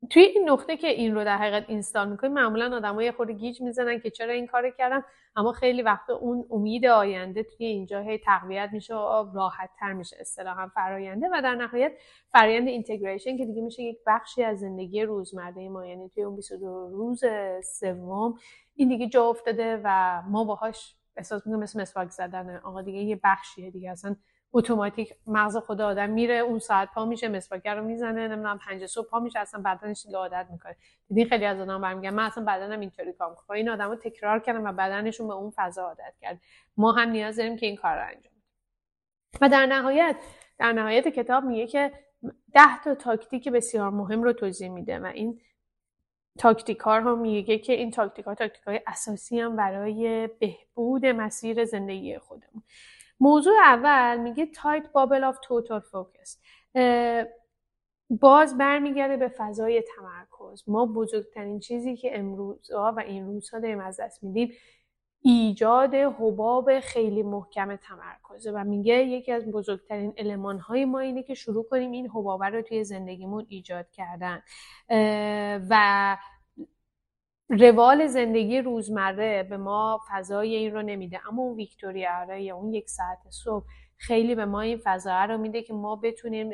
[0.10, 3.62] توی این نقطه که این رو در حقیقت اینستال می‌کنیم معمولا آدمای یه خورده گیج
[3.62, 5.04] می‌زنن که چرا این کار کردم
[5.36, 10.18] اما خیلی وقت اون امید آینده توی اینجا هی تقویت میشه و راحت تر میشه
[10.20, 11.92] اصطلاحا فراینده و در نهایت
[12.28, 15.86] فرایند اینتگریشن که دیگه میشه یک بخشی از زندگی روزمره ما.
[15.88, 17.24] یعنی توی اون 22 روز
[17.80, 18.34] سوم
[18.76, 22.56] این دیگه جا افتاده و ما باهاش احساس می‌کنم مثل مسواک زدن.
[22.56, 24.16] آقا دیگه یه بخشیه دیگه اصلا
[24.54, 29.10] اتوماتیک مغز خود آدم میره اون ساعت پا میشه مسواک رو می‌زنه نمی‌دونم پنج صبح
[29.10, 30.76] پا میشه اصلا بدنش عادت می‌کنه.
[31.08, 33.58] دیدین خیلی از آدم برمیگن من اصلا بدنم اینطوری کار می‌کنه.
[33.58, 36.42] این آدمو تکرار کردن و بدنشون به اون فضا عادت کرد.
[36.78, 38.34] ما هم نیاز داریم که این کار رو انجام
[39.42, 40.16] و در نهایت
[40.58, 41.92] در نهایت کتاب میگه که
[42.54, 45.42] ده تا تاکتیک بسیار مهم رو توضیح میده و این
[46.40, 52.18] تاکتیک ها میگه که این تاکتیک ها تاکتیک های اساسی هم برای بهبود مسیر زندگی
[52.18, 52.64] خودمون.
[53.22, 56.40] موضوع اول میگه tight bubble of total focus
[58.20, 60.64] باز برمیگرده به فضای تمرکز.
[60.68, 64.52] ما بزرگترین چیزی که امروزها و این روزها داریم از دست میدیم
[65.24, 71.34] ایجاد حباب خیلی محکم تمرکزه و میگه یکی از بزرگترین علمان های ما اینه که
[71.34, 74.42] شروع کنیم این حبابه رو توی زندگیمون ایجاد کردن.
[75.70, 76.18] و
[77.60, 81.28] روال زندگی روزمره به ما فضای این رو نمیده.
[81.28, 83.66] اما اون ویکتوریا یا اون یک ساعت صبح
[83.98, 86.52] خیلی به ما این فضا رو میده که ما بتونیم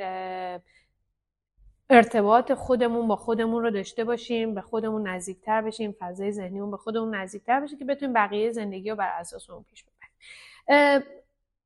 [1.90, 7.16] ارتباط خودمون با خودمون رو داشته باشیم به خودمون نزدیکتر بشیم فضای ذهنیمون به خودمون
[7.16, 11.04] نزدیکتر بشه که بتونیم بقیه زندگی رو بر اساس اون پیش ببریم.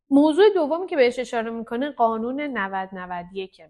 [0.09, 3.61] موضوع دومی که بهش اشاره می‌کنه قانون 90 91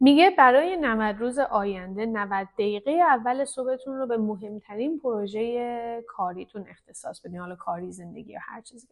[0.00, 7.20] میگه برای 90 روز آینده 90 دقیقه اول صبحتون رو به مهمترین پروژه کاریتون اختصاص
[7.20, 8.88] بدین حالا کاری زندگی یا هر چیزی.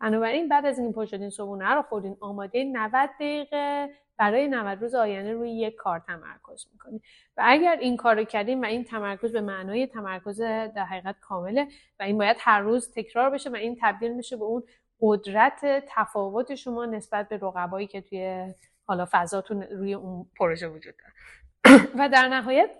[0.00, 5.32] بنابراین بعد از این پشتین صبحونه رو خوردین آماده 90 دقیقه برای 90 روز آینده
[5.32, 7.02] روی یک کار تمرکز می‌کنید
[7.36, 11.68] و اگر این کار رو کردیم و این تمرکز به معنای تمرکز در حقیقت کامله
[12.00, 14.62] و این باید هر روز تکرار بشه و این تبدیل میشه به اون
[15.00, 18.54] قدرت تفاوت شما نسبت به رقبایی که توی
[18.90, 21.12] حالا فضاتون روی اون پروژه وجود داره.
[21.98, 22.70] و در نهایت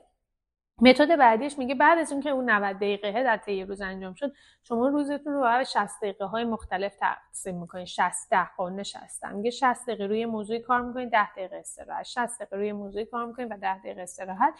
[0.83, 4.33] متد بعدیش میگه بعد از اینکه اون 90 دقیقه در طی روز انجام شد
[4.63, 9.51] شما روزتون رو برای 60 دقیقه های مختلف تقسیم می‌کنید 60 ده قانون 60 میگه
[9.51, 12.03] 60 دقیقه روی موضوعی کار می‌کنید 10 دقیقه استراحت.
[12.03, 14.55] 60 دقیقه روی موضوعی کار می‌کنید و 10 دقیقه استراحت.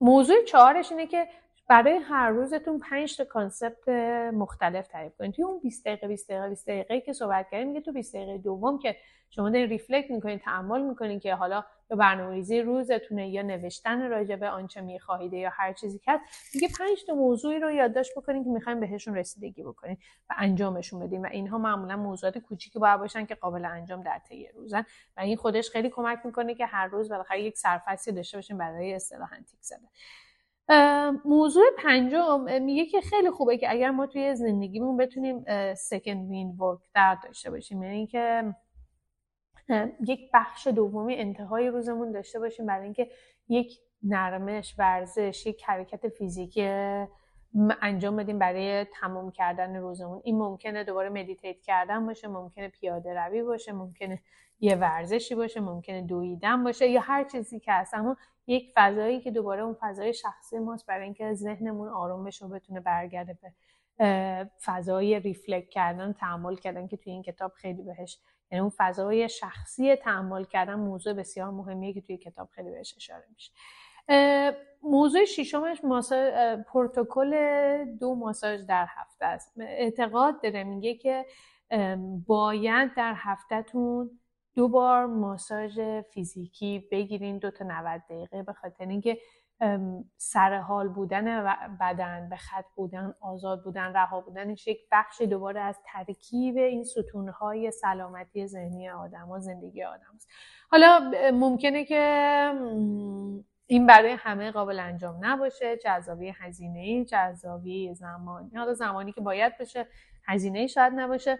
[0.00, 1.28] موضوع چهارش اینه که
[1.68, 3.88] برای هر روزتون 5 تا concept
[4.32, 5.32] مختلف تعریف کنید.
[5.32, 8.38] توی اون 20 دقیقه 20 دقیقه 20 دقیقه که صحبت کردیم میگه تو 20 دقیقه
[8.38, 8.96] دوم که
[9.30, 14.48] شما دارین reflect می‌کنید تأمل می‌کنید که حالا یا برنامه‌ریزی روزتونه یا نوشتن راجع به
[14.48, 16.20] آنچه می‌خواهید یا هر چیزی که
[16.54, 19.98] میگه 5 تا موضوعی رو یادداشت بکنید که می‌خوایم بهشون رسیدگی بکنید
[20.30, 24.48] و انجامشون بدیم و اینها معمولا موضوعات کوچیکی باید باشن که قابل انجام در طی
[24.48, 24.84] روزن.
[25.16, 28.94] و این خودش خیلی کمک می‌کنه که هر روز بالاخره یک سرفصلی داشته باشیم برای
[28.94, 29.88] اصطلاحا تیک زدن
[31.24, 35.44] موضوع پنجم میگه که خیلی خوبه که اگر ما توی زندگیمون بتونیم
[35.74, 38.54] second wind workout داشته باشیم یعنی اینکه
[40.06, 43.10] یک بخش دومی انتهای روزمون داشته باشیم برای اینکه
[43.48, 46.62] یک نرمش ورزش یک حرکت فیزیکی
[47.82, 50.20] انجام بدیم برای تمام کردن روزمون.
[50.24, 54.22] این ممکنه دوباره meditate کردن باشه ممکنه پیاده روی باشه ممکنه
[54.60, 57.94] یه ورزشی باشه ممکنه دویدن باشه یا هر چیزی که هست.
[57.94, 58.16] اما
[58.48, 62.80] یک فضایی که دوباره اون فضای شخصی ماست برای اینکه ذهنمون آروم بشه و بتونه
[62.80, 63.52] برگرده به
[64.64, 68.18] فضای ریفلکت کردن تعمل کردن که توی این کتاب خیلی بهش
[68.50, 73.24] یعنی اون فضای شخصی تعمل کردن موضوع بسیار مهمیه که توی کتاب خیلی بهش اشاره
[73.34, 73.52] میشه.
[74.82, 76.32] موضوع ششمش ماساژ
[76.66, 77.34] پروتکل
[78.00, 79.52] دو ماساژ در هفته است.
[79.60, 81.26] اعتقاد داره میگه که
[82.26, 84.17] باید در هفتهتون
[84.58, 85.80] دو بار ماساژ
[86.10, 89.18] فیزیکی بگیرین دو تا 90 دقیقه به خاطر اینکه
[90.16, 91.44] سر حال بودن
[91.80, 97.70] بدن به خط بودن آزاد بودن رها بودنش یک بخش دوباره از ترکیب این ستونهای
[97.70, 100.28] سلامتی ذهنی آدم و زندگی آدم است.
[100.70, 102.52] حالا ممکنه که
[103.66, 105.76] این برای همه قابل انجام نباشه.
[105.76, 108.56] جذابی هزینه جذابی زمانی.
[108.56, 109.86] حالا زمانی که باید بشه
[110.26, 111.38] هزینه شاید نباشه.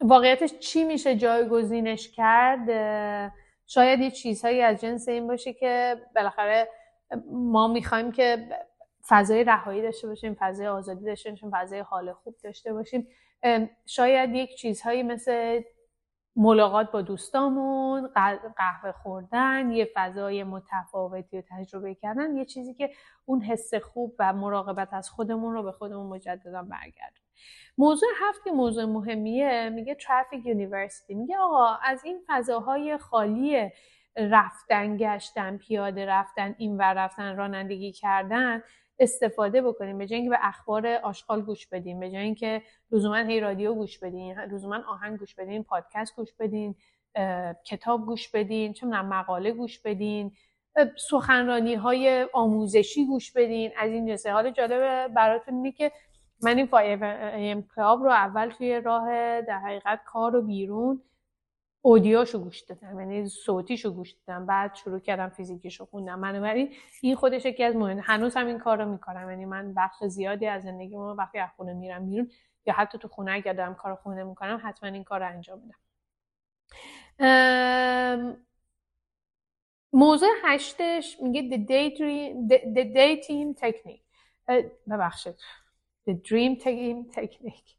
[0.00, 2.68] واقعیتش چی میشه جایگزینش کرد؟
[3.66, 6.68] شاید یه چیزهایی از جنس این باشه که بالاخره
[7.30, 8.48] ما می‌خوایم که
[9.08, 13.08] فضای رهایی داشته باشیم فضای آزادی داشته باشیم فضای حال خوب داشته باشیم.
[13.86, 15.62] شاید یک چیزهایی مثل
[16.36, 18.08] ملاقات با دوستامون
[18.56, 22.90] قهوه خوردن یه فضای متفاوتی رو تجربه کردن یه چیزی که
[23.24, 27.27] اون حس خوب و مراقبت از خودمون رو به خودمون مجددا برگردون
[27.78, 33.70] موضوع هفت که موضوع مهمیه میگه traffic university میگه آقا از این فضاهای خالی
[34.16, 38.62] رفتن گشتن پیاده رفتن این و رفتن رانندگی کردن
[38.98, 39.98] استفاده بکنیم.
[39.98, 42.62] به جای اینکه به اخبار آشغال گوش بدیم به جای اینکه
[42.92, 46.74] لزوما هی رادیو گوش بدین لزوما آهنگ گوش بدین پادکست گوش بدین
[47.64, 50.32] کتاب گوش بدین چه مقاله گوش بدین
[50.96, 53.72] سخنرانی های آموزشی گوش بدین.
[53.76, 54.32] از این جنسه.
[54.32, 55.92] حال جالب براتون اینه که
[56.42, 59.06] من این Five AM Club رو اول توی راه
[59.40, 61.02] در حقیقت کار و بیرون
[61.82, 63.00] audio شو گوش دادم.
[63.00, 64.46] یعنی صوتیشو گوش دادم.
[64.46, 66.18] بعد شروع کردم فیزیکیشو خوندم.
[66.18, 66.68] من
[67.02, 69.30] این خودش یکی از مهم هنوز هم این کار رو می‌کنم.
[69.30, 72.30] یعنی من بخش زیادی از زندگی ما وقتی از خونه میرم بیرون
[72.66, 75.78] یا حتی تو خونه اگر دارم کار خونه می‌کنم حتما این کار رو انجام میدم.
[79.92, 84.02] موضوع هشتش میگه the dating, the, dating technique.
[84.90, 85.34] ببخشید.
[86.08, 87.76] The dream taking technique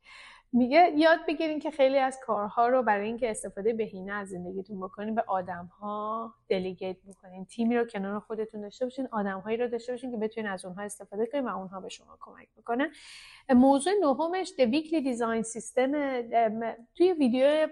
[0.53, 5.15] میگه یاد بگیرین که خیلی از کارها رو برای اینکه استفاده بهینه از زندگیتون بکنین
[5.15, 7.45] به آدمها دلیگیت بکنین.
[7.45, 11.25] تیمی رو کنار خودتون داشته باشین آدمهایی رو داشته باشین که بتونین از اونها استفاده
[11.25, 12.91] کنین و اونها به شما کمک بکنن.
[13.49, 16.21] موضوع نهمش د ویکلی دیزاین سیستم
[16.95, 17.67] توی ویدیو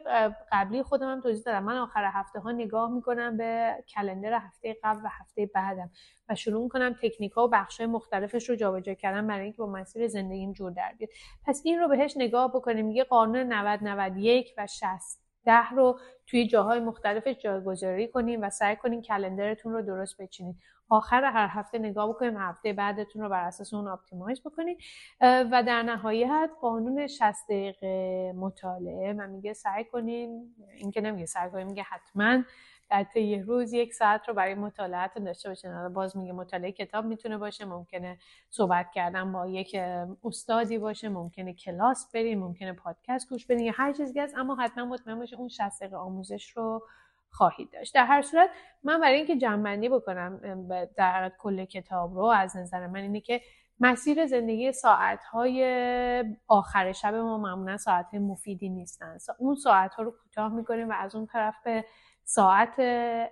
[0.52, 1.64] قبلی خودم هم توضیح دادم.
[1.64, 5.92] من آخر هفته ها نگاه می‌کنم به calendar هفته قبل و هفته بعدم
[6.30, 10.08] و شروع می‌کنم تکنیک ها و بخش مختلفش رو جابجا کردن برای اینکه با مسیر
[10.08, 11.10] زندگیم جور در بیاد.
[11.46, 14.88] پس این رو بهش نگاه بکنیم میگه قانون 90 91 و 60
[15.46, 20.56] ده رو توی جاهای مختلفش جایگذاری کنیم و سعی کنیم calendar تون رو درست بچینید
[20.90, 24.78] آخر هر هفته نگاه بکنیم هفته بعدتون رو بر اساس اون optimize بکنید
[25.22, 31.50] و در نهایت قانون 60 دقیقه مطالعه و میگه سعی کنین این که نمیگه سعی
[31.50, 32.44] کنین میگه حتما
[32.90, 35.90] در طی روز یک ساعت رو برای مطالعت داشته باشین.
[35.90, 38.18] باز میگه مطالعه کتاب می‌تونه باشه ممکنه
[38.50, 39.76] صحبت کردن با یک
[40.24, 44.86] استادی باشه ممکنه کلاس بریم ممکنه پادکست گوش بدین یا هر چیزی هست اما حتما
[44.86, 46.88] مطمئن باشه اون 60 دقیقه آموزش رو
[47.30, 47.94] خواهید داشت.
[47.94, 48.50] در هر صورت
[48.84, 50.40] من برای اینکه جنبندی بکنم
[50.96, 53.42] در کل کتاب رو از نظر من اینه که
[53.80, 55.64] مسیر زندگی ساعتهای
[56.48, 59.18] آخر شب ما معمولا ساعتهای مفیدی نیستن.
[59.38, 61.86] اون ساعت رو کوتاه می‌کنیم و از اون طرف به
[62.30, 62.80] ساعت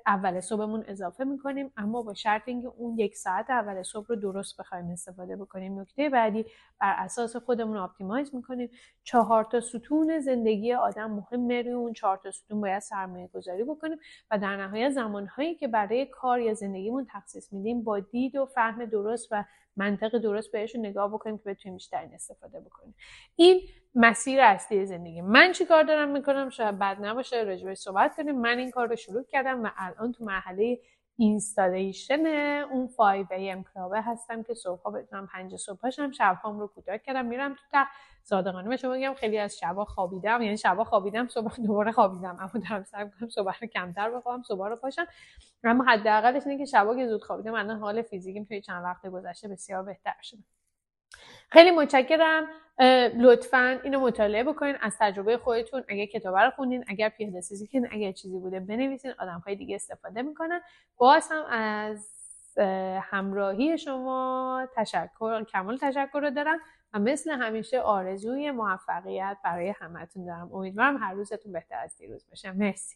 [0.06, 4.58] اول صبحمون اضافه می‌کنیم اما با شرط اینکه اون یک ساعت اول صبح رو درست
[4.58, 5.80] بخوایم استفاده بکنیم.
[5.80, 6.46] نکته بعدی
[6.82, 8.70] بر اساس خودمون optimize می‌کنیم.
[9.04, 11.62] چهار تا ستون زندگی آدم مهمه.
[11.62, 13.98] روی اون چهار تا ستون باید سرمایه گذاری بکنیم
[14.32, 18.86] و در نهایت زمانهایی که برای کار یا زندگیمون تخصیص میدیم با دید و فهم
[18.86, 19.46] درست و
[19.78, 22.96] منطق درست بهشون نگاه بکنیم که بتونیم بیشترین استفاده بکنیم.
[23.36, 23.62] این
[23.96, 25.22] مسیر اصلی زندگی.
[25.22, 28.42] من چی کار دارم می‌کنم؟ شاید بد نباشه راجبش صحبت کنیم.
[28.42, 30.80] من این کار رو شروع کردم و الان تو مرحله
[31.18, 32.26] اینستالیشن
[32.72, 37.26] اون 5 ام کلابه هستم که صبحها بتونم پنج صبح پاشم شبهام رو کوتاه کردم
[37.26, 37.92] میرم تو تخت
[38.24, 40.42] صادقانه به شما بگم خیلی از شبا خوابیدم.
[40.42, 42.38] یعنی شبا خوابیدم صبح دوباره خوابیدم.
[42.40, 45.06] اما دارم سعی می‌کنم صبح رو کمتر بخوابم صبح رو پاشم.
[45.64, 49.48] اما حداقلش اینه که شبا که زود خوابیدم الان حال فیزیکیم توی چند وقت گذشته
[49.48, 50.55] بسیار بهتر شده.
[51.50, 52.48] خیلی متشکرم.
[53.18, 55.84] لطفا اینو مطالعه بکنین از تجربه خودتون.
[55.88, 59.14] اگر کتاب رو خوندین اگر پیاده سازی کردین اگر چیزی بوده بنویسین.
[59.20, 60.62] آدم های دیگه استفاده می‌کنن.
[60.98, 62.12] باز هم از
[63.02, 66.60] همراهی شما تشکر کمال تشکر رو دارم
[66.94, 70.54] و مثل همیشه آرزوی موفقیت برای همتون دارم.
[70.54, 72.52] امیدوارم هر روزتون بهتر از دیروز باشه.
[72.52, 72.96] مرسی.